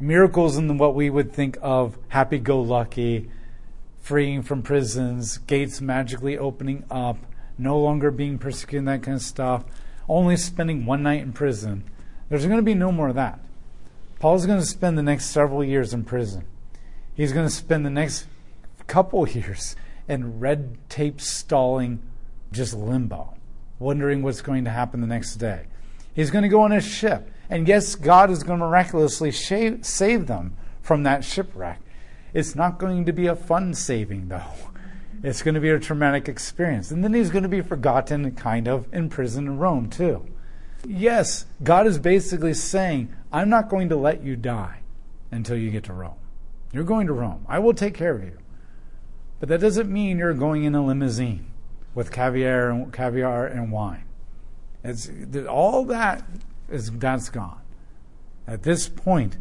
Miracles 0.00 0.56
in 0.56 0.78
what 0.78 0.94
we 0.94 1.10
would 1.10 1.32
think 1.32 1.58
of 1.60 1.98
happy 2.08 2.38
go 2.38 2.60
lucky, 2.60 3.30
freeing 4.00 4.42
from 4.42 4.62
prisons, 4.62 5.38
gates 5.38 5.80
magically 5.80 6.38
opening 6.38 6.84
up, 6.90 7.18
no 7.58 7.78
longer 7.78 8.10
being 8.10 8.38
persecuted, 8.38 8.88
that 8.88 9.02
kind 9.02 9.16
of 9.16 9.22
stuff, 9.22 9.64
only 10.08 10.36
spending 10.36 10.86
one 10.86 11.02
night 11.02 11.22
in 11.22 11.32
prison. 11.32 11.84
There's 12.28 12.44
going 12.44 12.58
to 12.58 12.62
be 12.62 12.74
no 12.74 12.92
more 12.92 13.08
of 13.08 13.14
that. 13.14 13.40
Paul's 14.18 14.46
going 14.46 14.58
to 14.58 14.66
spend 14.66 14.98
the 14.98 15.02
next 15.02 15.26
several 15.26 15.64
years 15.64 15.94
in 15.94 16.04
prison. 16.04 16.44
He's 17.14 17.32
going 17.32 17.46
to 17.46 17.54
spend 17.54 17.86
the 17.86 17.90
next 17.90 18.26
couple 18.86 19.28
years 19.28 19.76
in 20.08 20.40
red 20.40 20.76
tape 20.88 21.20
stalling, 21.20 22.02
just 22.50 22.74
limbo, 22.74 23.34
wondering 23.78 24.22
what's 24.22 24.40
going 24.40 24.64
to 24.64 24.70
happen 24.70 25.00
the 25.00 25.06
next 25.06 25.36
day. 25.36 25.66
He's 26.14 26.30
going 26.30 26.42
to 26.42 26.48
go 26.48 26.62
on 26.62 26.72
a 26.72 26.80
ship. 26.80 27.30
And 27.50 27.68
yes, 27.68 27.94
God 27.94 28.30
is 28.30 28.42
going 28.42 28.58
to 28.58 28.66
miraculously 28.66 29.30
save 29.30 30.26
them 30.26 30.56
from 30.82 31.04
that 31.04 31.24
shipwreck. 31.24 31.80
It's 32.34 32.54
not 32.54 32.78
going 32.78 33.04
to 33.06 33.12
be 33.12 33.26
a 33.26 33.36
fun 33.36 33.72
saving, 33.72 34.28
though. 34.28 34.42
It's 35.22 35.42
going 35.42 35.54
to 35.54 35.60
be 35.60 35.70
a 35.70 35.78
traumatic 35.78 36.28
experience. 36.28 36.90
And 36.90 37.02
then 37.02 37.14
he's 37.14 37.30
going 37.30 37.42
to 37.42 37.48
be 37.48 37.62
forgotten, 37.62 38.30
kind 38.32 38.68
of, 38.68 38.92
in 38.92 39.08
prison 39.08 39.46
in 39.46 39.58
Rome, 39.58 39.88
too. 39.88 40.26
Yes, 40.86 41.46
God 41.62 41.86
is 41.86 41.98
basically 41.98 42.54
saying, 42.54 43.14
I'm 43.32 43.48
not 43.48 43.68
going 43.68 43.88
to 43.88 43.96
let 43.96 44.22
you 44.22 44.36
die 44.36 44.80
until 45.30 45.56
you 45.56 45.70
get 45.70 45.84
to 45.84 45.92
Rome. 45.92 46.16
You're 46.72 46.84
going 46.84 47.06
to 47.06 47.12
Rome. 47.12 47.44
I 47.48 47.58
will 47.58 47.74
take 47.74 47.94
care 47.94 48.14
of 48.14 48.22
you. 48.22 48.38
But 49.40 49.48
that 49.48 49.60
doesn't 49.60 49.90
mean 49.90 50.18
you're 50.18 50.34
going 50.34 50.64
in 50.64 50.74
a 50.74 50.84
limousine 50.84 51.46
with 51.94 52.10
caviar 52.10 52.70
and 52.70 52.92
caviar 52.92 53.46
and 53.46 53.72
wine. 53.72 54.04
It's 54.84 55.10
all 55.48 55.84
that 55.86 56.24
is 56.68 56.90
that's 56.90 57.30
gone. 57.30 57.60
At 58.46 58.62
this 58.62 58.88
point, 58.88 59.36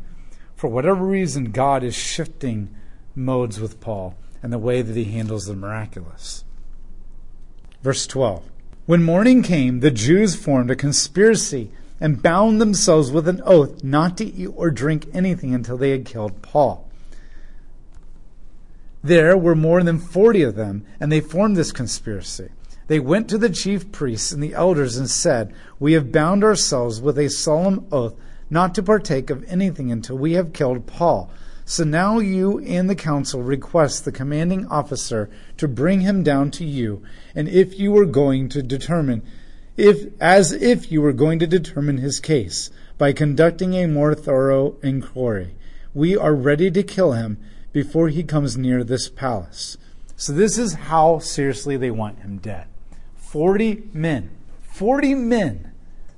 for 0.55 0.67
whatever 0.67 1.05
reason, 1.05 1.51
God 1.51 1.83
is 1.83 1.95
shifting 1.95 2.75
modes 3.15 3.59
with 3.59 3.79
Paul 3.79 4.15
and 4.41 4.51
the 4.51 4.57
way 4.57 4.81
that 4.81 4.95
he 4.95 5.05
handles 5.05 5.45
the 5.45 5.55
miraculous. 5.55 6.43
Verse 7.81 8.07
12. 8.07 8.43
When 8.87 9.03
morning 9.03 9.43
came, 9.43 9.81
the 9.81 9.91
Jews 9.91 10.33
formed 10.35 10.71
a 10.71 10.75
conspiracy 10.75 11.71
and 11.99 12.23
bound 12.23 12.61
themselves 12.61 13.11
with 13.11 13.27
an 13.27 13.41
oath 13.43 13.83
not 13.83 14.15
to 14.15 14.25
eat 14.25 14.47
or 14.55 14.71
drink 14.71 15.07
anything 15.13 15.53
until 15.53 15.75
they 15.75 15.89
had 15.89 16.05
killed 16.05 16.41
Paul. 16.41 16.89
There 19.03 19.37
were 19.37 19.57
more 19.57 19.83
than 19.83 19.99
forty 19.99 20.41
of 20.41 20.55
them, 20.55 20.85
and 21.01 21.11
they 21.11 21.19
formed 21.19 21.57
this 21.57 21.73
conspiracy. 21.73 22.47
They 22.87 23.01
went 23.01 23.27
to 23.27 23.37
the 23.37 23.49
chief 23.49 23.91
priests 23.91 24.31
and 24.31 24.41
the 24.41 24.53
elders 24.53 24.95
and 24.95 25.09
said, 25.09 25.53
We 25.79 25.91
have 25.91 26.13
bound 26.13 26.45
ourselves 26.45 27.01
with 27.01 27.19
a 27.19 27.29
solemn 27.29 27.85
oath 27.91 28.15
not 28.49 28.73
to 28.75 28.83
partake 28.83 29.29
of 29.29 29.43
anything 29.49 29.91
until 29.91 30.17
we 30.17 30.31
have 30.33 30.53
killed 30.53 30.87
Paul. 30.87 31.29
So 31.69 31.83
now 31.83 32.19
you 32.19 32.59
and 32.59 32.89
the 32.89 32.95
council 32.95 33.43
request 33.43 34.05
the 34.05 34.11
commanding 34.13 34.65
officer 34.67 35.29
to 35.57 35.67
bring 35.67 35.99
him 35.99 36.23
down 36.23 36.49
to 36.51 36.63
you, 36.63 37.03
and 37.35 37.49
if 37.49 37.77
you 37.77 37.91
were 37.91 38.05
going 38.05 38.47
to 38.49 38.63
determine 38.63 39.21
if 39.75 40.09
as 40.21 40.53
if 40.53 40.93
you 40.93 41.01
were 41.01 41.11
going 41.11 41.39
to 41.39 41.45
determine 41.45 41.97
his 41.97 42.21
case 42.21 42.71
by 42.97 43.11
conducting 43.11 43.73
a 43.73 43.85
more 43.85 44.15
thorough 44.15 44.77
inquiry. 44.81 45.55
We 45.93 46.15
are 46.15 46.33
ready 46.33 46.71
to 46.71 46.83
kill 46.83 47.11
him 47.11 47.37
before 47.73 48.07
he 48.07 48.23
comes 48.23 48.55
near 48.55 48.85
this 48.85 49.09
palace. 49.09 49.77
So 50.15 50.31
this 50.31 50.57
is 50.57 50.73
how 50.73 51.19
seriously 51.19 51.75
they 51.75 51.91
want 51.91 52.19
him 52.19 52.37
dead. 52.37 52.67
40 53.17 53.89
men. 53.91 54.29
40 54.61 55.15
men 55.15 55.66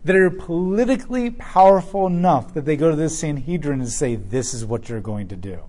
that 0.04 0.16
are 0.16 0.30
politically 0.30 1.30
powerful 1.32 2.08
enough 2.08 2.54
that 2.54 2.66
they 2.66 2.76
go 2.76 2.90
to 2.90 2.96
the 2.96 3.10
Sanhedrin 3.10 3.82
and 3.82 3.90
say, 3.90 4.16
This 4.16 4.54
is 4.54 4.66
what 4.66 4.90
you're 4.90 5.02
going 5.02 5.28
to 5.30 5.36
do. 5.36 5.60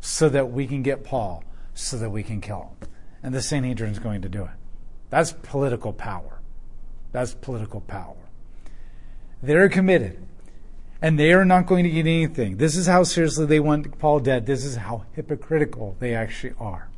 So 0.00 0.28
that 0.28 0.50
we 0.50 0.66
can 0.66 0.82
get 0.82 1.04
Paul, 1.04 1.42
so 1.74 1.96
that 1.98 2.10
we 2.10 2.22
can 2.22 2.40
kill 2.40 2.74
him. 2.80 2.88
And 3.22 3.34
the 3.34 3.42
Sanhedrin 3.42 3.90
is 3.90 3.98
going 3.98 4.22
to 4.22 4.28
do 4.28 4.44
it. 4.44 4.50
That's 5.10 5.32
political 5.32 5.92
power. 5.92 6.40
That's 7.12 7.34
political 7.34 7.80
power. 7.80 8.16
They're 9.42 9.68
committed. 9.68 10.26
And 11.00 11.18
they 11.18 11.32
are 11.32 11.44
not 11.44 11.66
going 11.66 11.84
to 11.84 11.90
get 11.90 12.06
anything. 12.06 12.56
This 12.56 12.76
is 12.76 12.86
how 12.86 13.02
seriously 13.02 13.46
they 13.46 13.60
want 13.60 13.98
Paul 13.98 14.20
dead. 14.20 14.46
This 14.46 14.64
is 14.64 14.76
how 14.76 15.04
hypocritical 15.12 15.96
they 15.98 16.14
actually 16.14 16.54
are. 16.58 16.88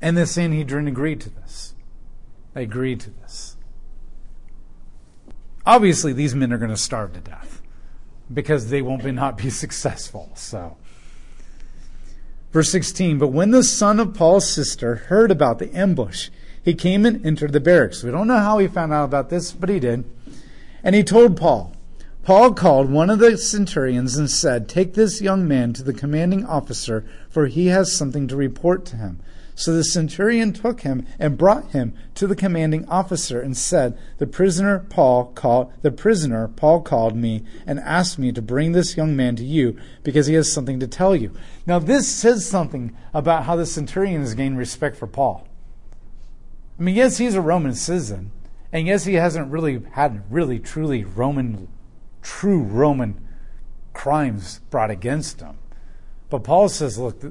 And 0.00 0.16
the 0.16 0.26
Sanhedrin 0.26 0.88
agreed 0.88 1.20
to 1.22 1.30
this. 1.30 1.74
They 2.54 2.64
agreed 2.64 3.00
to 3.00 3.10
this. 3.10 3.56
Obviously, 5.64 6.12
these 6.12 6.34
men 6.34 6.52
are 6.52 6.58
going 6.58 6.70
to 6.70 6.76
starve 6.76 7.12
to 7.12 7.20
death 7.20 7.62
because 8.32 8.70
they 8.70 8.82
won't 8.82 9.04
be, 9.04 9.12
not 9.12 9.36
be 9.36 9.50
successful. 9.50 10.30
So, 10.34 10.76
verse 12.52 12.70
16. 12.72 13.18
But 13.18 13.28
when 13.28 13.50
the 13.50 13.62
son 13.62 14.00
of 14.00 14.14
Paul's 14.14 14.48
sister 14.50 14.96
heard 14.96 15.30
about 15.30 15.58
the 15.58 15.74
ambush, 15.76 16.30
he 16.64 16.74
came 16.74 17.04
and 17.06 17.24
entered 17.24 17.52
the 17.52 17.60
barracks. 17.60 18.02
We 18.02 18.10
don't 18.10 18.28
know 18.28 18.38
how 18.38 18.58
he 18.58 18.68
found 18.68 18.92
out 18.92 19.04
about 19.04 19.30
this, 19.30 19.52
but 19.52 19.68
he 19.68 19.80
did. 19.80 20.04
And 20.82 20.94
he 20.94 21.02
told 21.02 21.36
Paul. 21.36 21.74
Paul 22.24 22.54
called 22.54 22.88
one 22.88 23.10
of 23.10 23.18
the 23.18 23.36
centurions 23.36 24.16
and 24.16 24.30
said, 24.30 24.68
Take 24.68 24.94
this 24.94 25.20
young 25.20 25.46
man 25.48 25.72
to 25.72 25.82
the 25.82 25.92
commanding 25.92 26.46
officer, 26.46 27.04
for 27.28 27.46
he 27.46 27.66
has 27.66 27.96
something 27.96 28.28
to 28.28 28.36
report 28.36 28.84
to 28.86 28.96
him. 28.96 29.20
So 29.54 29.72
the 29.74 29.84
centurion 29.84 30.52
took 30.52 30.80
him 30.80 31.06
and 31.18 31.36
brought 31.36 31.72
him 31.72 31.92
to 32.14 32.26
the 32.26 32.34
commanding 32.34 32.88
officer 32.88 33.40
and 33.40 33.56
said, 33.56 33.96
"The 34.18 34.26
prisoner 34.26 34.78
Paul 34.78 35.26
called 35.26 35.72
the 35.82 35.90
prisoner 35.90 36.48
Paul 36.48 36.80
called 36.80 37.16
me 37.16 37.44
and 37.66 37.78
asked 37.80 38.18
me 38.18 38.32
to 38.32 38.42
bring 38.42 38.72
this 38.72 38.96
young 38.96 39.14
man 39.14 39.36
to 39.36 39.44
you 39.44 39.76
because 40.02 40.26
he 40.26 40.34
has 40.34 40.52
something 40.52 40.80
to 40.80 40.86
tell 40.86 41.14
you." 41.14 41.32
Now 41.66 41.78
this 41.78 42.08
says 42.08 42.46
something 42.46 42.92
about 43.12 43.44
how 43.44 43.56
the 43.56 43.66
centurion 43.66 44.22
has 44.22 44.34
gained 44.34 44.58
respect 44.58 44.96
for 44.96 45.06
Paul. 45.06 45.46
I 46.78 46.82
mean, 46.82 46.94
yes, 46.94 47.18
he's 47.18 47.34
a 47.34 47.40
Roman 47.40 47.74
citizen, 47.74 48.32
and 48.72 48.86
yes, 48.86 49.04
he 49.04 49.14
hasn't 49.14 49.52
really 49.52 49.82
had 49.92 50.22
really 50.30 50.58
truly 50.58 51.04
Roman, 51.04 51.68
true 52.22 52.62
Roman 52.62 53.20
crimes 53.92 54.60
brought 54.70 54.90
against 54.90 55.42
him. 55.42 55.58
But 56.30 56.42
Paul 56.42 56.70
says, 56.70 56.98
look, 56.98 57.22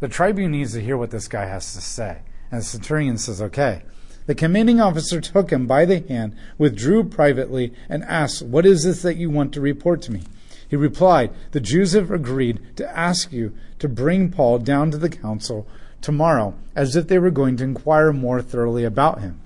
the, 0.00 0.08
tribune 0.08 0.52
needs 0.52 0.72
to 0.72 0.80
hear 0.80 0.96
what 0.96 1.10
this 1.10 1.28
guy 1.28 1.46
has 1.46 1.72
to 1.74 1.80
say. 1.80 2.22
And 2.50 2.60
the 2.60 2.64
centurion 2.64 3.18
says, 3.18 3.40
okay. 3.42 3.82
The 4.26 4.34
commanding 4.34 4.80
officer 4.80 5.20
took 5.20 5.50
him 5.50 5.66
by 5.66 5.84
the 5.84 6.00
hand, 6.00 6.34
withdrew 6.58 7.04
privately, 7.04 7.72
and 7.88 8.02
asked, 8.04 8.42
What 8.42 8.66
is 8.66 8.82
this 8.82 9.02
that 9.02 9.16
you 9.16 9.30
want 9.30 9.52
to 9.54 9.60
report 9.60 10.02
to 10.02 10.12
me? 10.12 10.22
He 10.68 10.74
replied, 10.74 11.30
The 11.52 11.60
Jews 11.60 11.92
have 11.92 12.10
agreed 12.10 12.76
to 12.76 12.98
ask 12.98 13.32
you 13.32 13.54
to 13.78 13.88
bring 13.88 14.30
Paul 14.30 14.58
down 14.58 14.90
to 14.90 14.98
the 14.98 15.08
council 15.08 15.66
tomorrow, 16.00 16.54
as 16.74 16.96
if 16.96 17.06
they 17.06 17.20
were 17.20 17.30
going 17.30 17.56
to 17.58 17.64
inquire 17.64 18.12
more 18.12 18.42
thoroughly 18.42 18.84
about 18.84 19.20
him. 19.20 19.40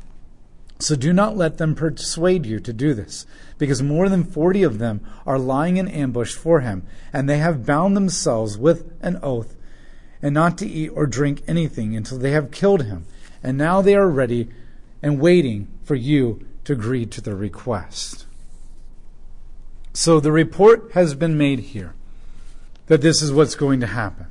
So 0.78 0.96
do 0.96 1.12
not 1.12 1.36
let 1.36 1.58
them 1.58 1.74
persuade 1.74 2.46
you 2.46 2.58
to 2.60 2.72
do 2.72 2.94
this, 2.94 3.26
because 3.58 3.82
more 3.82 4.08
than 4.08 4.24
forty 4.24 4.62
of 4.62 4.78
them 4.78 5.02
are 5.26 5.38
lying 5.38 5.76
in 5.76 5.88
ambush 5.88 6.34
for 6.34 6.60
him, 6.60 6.86
and 7.12 7.28
they 7.28 7.36
have 7.36 7.66
bound 7.66 7.94
themselves 7.94 8.56
with 8.56 8.90
an 9.02 9.18
oath, 9.22 9.56
and 10.22 10.34
not 10.34 10.58
to 10.58 10.66
eat 10.66 10.88
or 10.88 11.06
drink 11.06 11.42
anything 11.46 11.96
until 11.96 12.18
they 12.18 12.32
have 12.32 12.50
killed 12.50 12.84
him. 12.84 13.06
And 13.42 13.56
now 13.56 13.80
they 13.80 13.94
are 13.94 14.08
ready 14.08 14.50
and 15.02 15.20
waiting 15.20 15.68
for 15.82 15.94
you 15.94 16.46
to 16.64 16.74
agree 16.74 17.06
to 17.06 17.20
their 17.20 17.34
request. 17.34 18.26
So 19.92 20.20
the 20.20 20.32
report 20.32 20.92
has 20.92 21.14
been 21.14 21.38
made 21.38 21.60
here 21.60 21.94
that 22.86 23.00
this 23.00 23.22
is 23.22 23.32
what's 23.32 23.54
going 23.54 23.80
to 23.80 23.86
happen. 23.86 24.26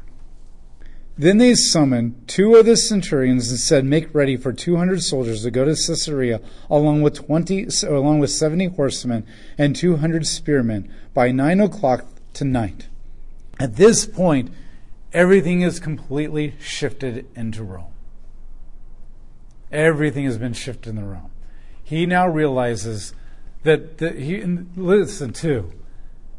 Then 1.18 1.38
they 1.38 1.54
summoned 1.54 2.28
two 2.28 2.56
of 2.56 2.66
the 2.66 2.78
centurions 2.78 3.50
and 3.50 3.60
said, 3.60 3.84
"Make 3.84 4.16
ready 4.16 4.38
for 4.38 4.54
two 4.54 4.78
hundred 4.78 5.02
soldiers 5.04 5.44
to 5.44 5.52
go 5.52 5.66
to 5.66 5.72
Caesarea, 5.72 6.40
along 6.70 7.02
with 7.02 7.16
twenty, 7.16 7.68
along 7.86 8.20
with 8.20 8.30
seventy 8.30 8.68
horsemen 8.68 9.26
and 9.58 9.76
two 9.76 9.98
hundred 9.98 10.26
spearmen, 10.28 10.90
by 11.14 11.32
nine 11.32 11.60
o'clock 11.60 12.06
tonight." 12.32 12.88
At 13.60 13.76
this 13.76 14.06
point, 14.06 14.50
everything 15.14 15.62
is 15.62 15.80
completely 15.80 16.56
shifted 16.60 17.28
into 17.36 17.64
Rome. 17.64 17.94
Everything 19.72 20.26
has 20.26 20.38
been 20.38 20.54
shifted 20.54 20.90
in 20.90 20.96
the 20.96 21.04
Rome. 21.04 21.32
He 21.84 22.06
now 22.06 22.28
realizes 22.28 23.14
that 23.64 23.98
the, 23.98 24.12
he 24.12 24.44
listen 24.44 25.34
too. 25.34 25.74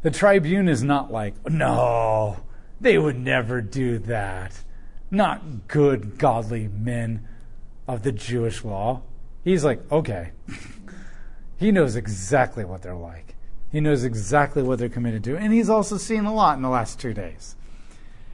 The 0.01 0.11
tribune 0.11 0.67
is 0.67 0.83
not 0.83 1.11
like, 1.11 1.35
no, 1.49 2.37
they 2.79 2.97
would 2.97 3.19
never 3.19 3.61
do 3.61 3.99
that. 3.99 4.63
Not 5.11 5.67
good, 5.67 6.17
godly 6.17 6.67
men 6.67 7.27
of 7.87 8.03
the 8.03 8.11
Jewish 8.11 8.63
law. 8.63 9.01
He's 9.43 9.63
like, 9.63 9.79
okay. 9.91 10.31
he 11.57 11.71
knows 11.71 11.95
exactly 11.95 12.65
what 12.65 12.81
they're 12.81 12.95
like. 12.95 13.35
He 13.71 13.79
knows 13.79 14.03
exactly 14.03 14.63
what 14.63 14.79
they're 14.79 14.89
committed 14.89 15.23
to. 15.25 15.37
And 15.37 15.53
he's 15.53 15.69
also 15.69 15.97
seen 15.97 16.25
a 16.25 16.33
lot 16.33 16.57
in 16.57 16.61
the 16.61 16.69
last 16.69 16.99
two 16.99 17.13
days. 17.13 17.55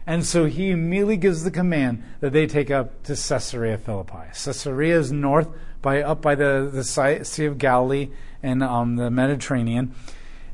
And 0.08 0.26
so 0.26 0.46
he 0.46 0.72
immediately 0.72 1.18
gives 1.18 1.44
the 1.44 1.52
command 1.52 2.02
that 2.22 2.32
they 2.32 2.48
take 2.48 2.72
up 2.72 3.04
to 3.04 3.16
Caesarea 3.16 3.78
Philippi. 3.78 4.30
Caesarea 4.34 4.98
is 4.98 5.12
north 5.12 5.50
by 5.82 6.02
up 6.02 6.22
by 6.22 6.34
the, 6.34 6.70
the 6.72 6.84
Sea 6.86 7.46
of 7.46 7.58
Galilee 7.58 8.10
and 8.42 8.64
um, 8.64 8.96
the 8.96 9.12
Mediterranean. 9.12 9.94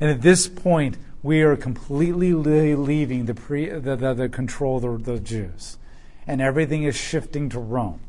And 0.00 0.10
at 0.10 0.22
this 0.22 0.48
point, 0.48 0.98
we 1.22 1.42
are 1.42 1.56
completely 1.56 2.34
leaving 2.34 3.26
the, 3.26 3.34
pre, 3.34 3.68
the, 3.68 3.94
the, 3.94 4.12
the 4.12 4.28
control 4.28 4.84
of 4.84 5.04
the, 5.04 5.20
Jews. 5.20 5.78
And 6.26 6.42
everything 6.42 6.82
is 6.82 6.96
shifting 6.96 7.48
to 7.50 7.60
Rome. 7.60 8.00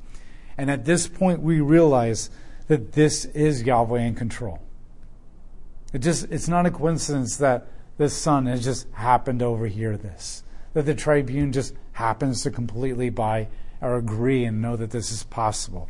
And 0.58 0.72
at 0.72 0.86
this 0.86 1.08
point, 1.08 1.42
we 1.42 1.62
realize 1.62 2.32
that 2.68 2.94
this 2.94 3.26
is 3.26 3.62
Yahweh 3.62 4.00
in 4.00 4.16
control. 4.16 4.62
It 5.94 6.00
just, 6.00 6.32
it's 6.32 6.48
not 6.48 6.66
a 6.66 6.72
coincidence 6.72 7.38
that 7.38 7.68
the 7.98 8.10
son 8.10 8.48
has 8.48 8.64
just 8.64 8.90
happened 8.94 9.40
to 9.40 9.46
overhear 9.46 9.96
this 9.96 10.42
that 10.76 10.86
the 10.86 10.94
tribune 10.94 11.54
just 11.54 11.74
happens 11.94 12.44
to 12.44 12.52
completely 12.52 13.10
buy 13.10 13.48
or 13.82 13.96
agree 13.96 14.44
and 14.44 14.62
know 14.62 14.76
that 14.76 14.92
this 14.92 15.10
is 15.10 15.24
possible. 15.24 15.90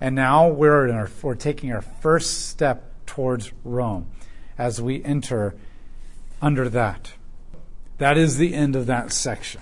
And 0.00 0.16
now 0.16 0.48
we're, 0.48 0.92
our, 0.92 1.08
we're 1.22 1.36
taking 1.36 1.72
our 1.72 1.80
first 1.80 2.48
step 2.48 2.92
towards 3.06 3.52
Rome 3.64 4.08
as 4.58 4.82
we 4.82 5.02
enter 5.04 5.54
under 6.42 6.68
that. 6.68 7.12
That 7.98 8.18
is 8.18 8.36
the 8.36 8.52
end 8.52 8.74
of 8.74 8.86
that 8.86 9.12
section. 9.12 9.60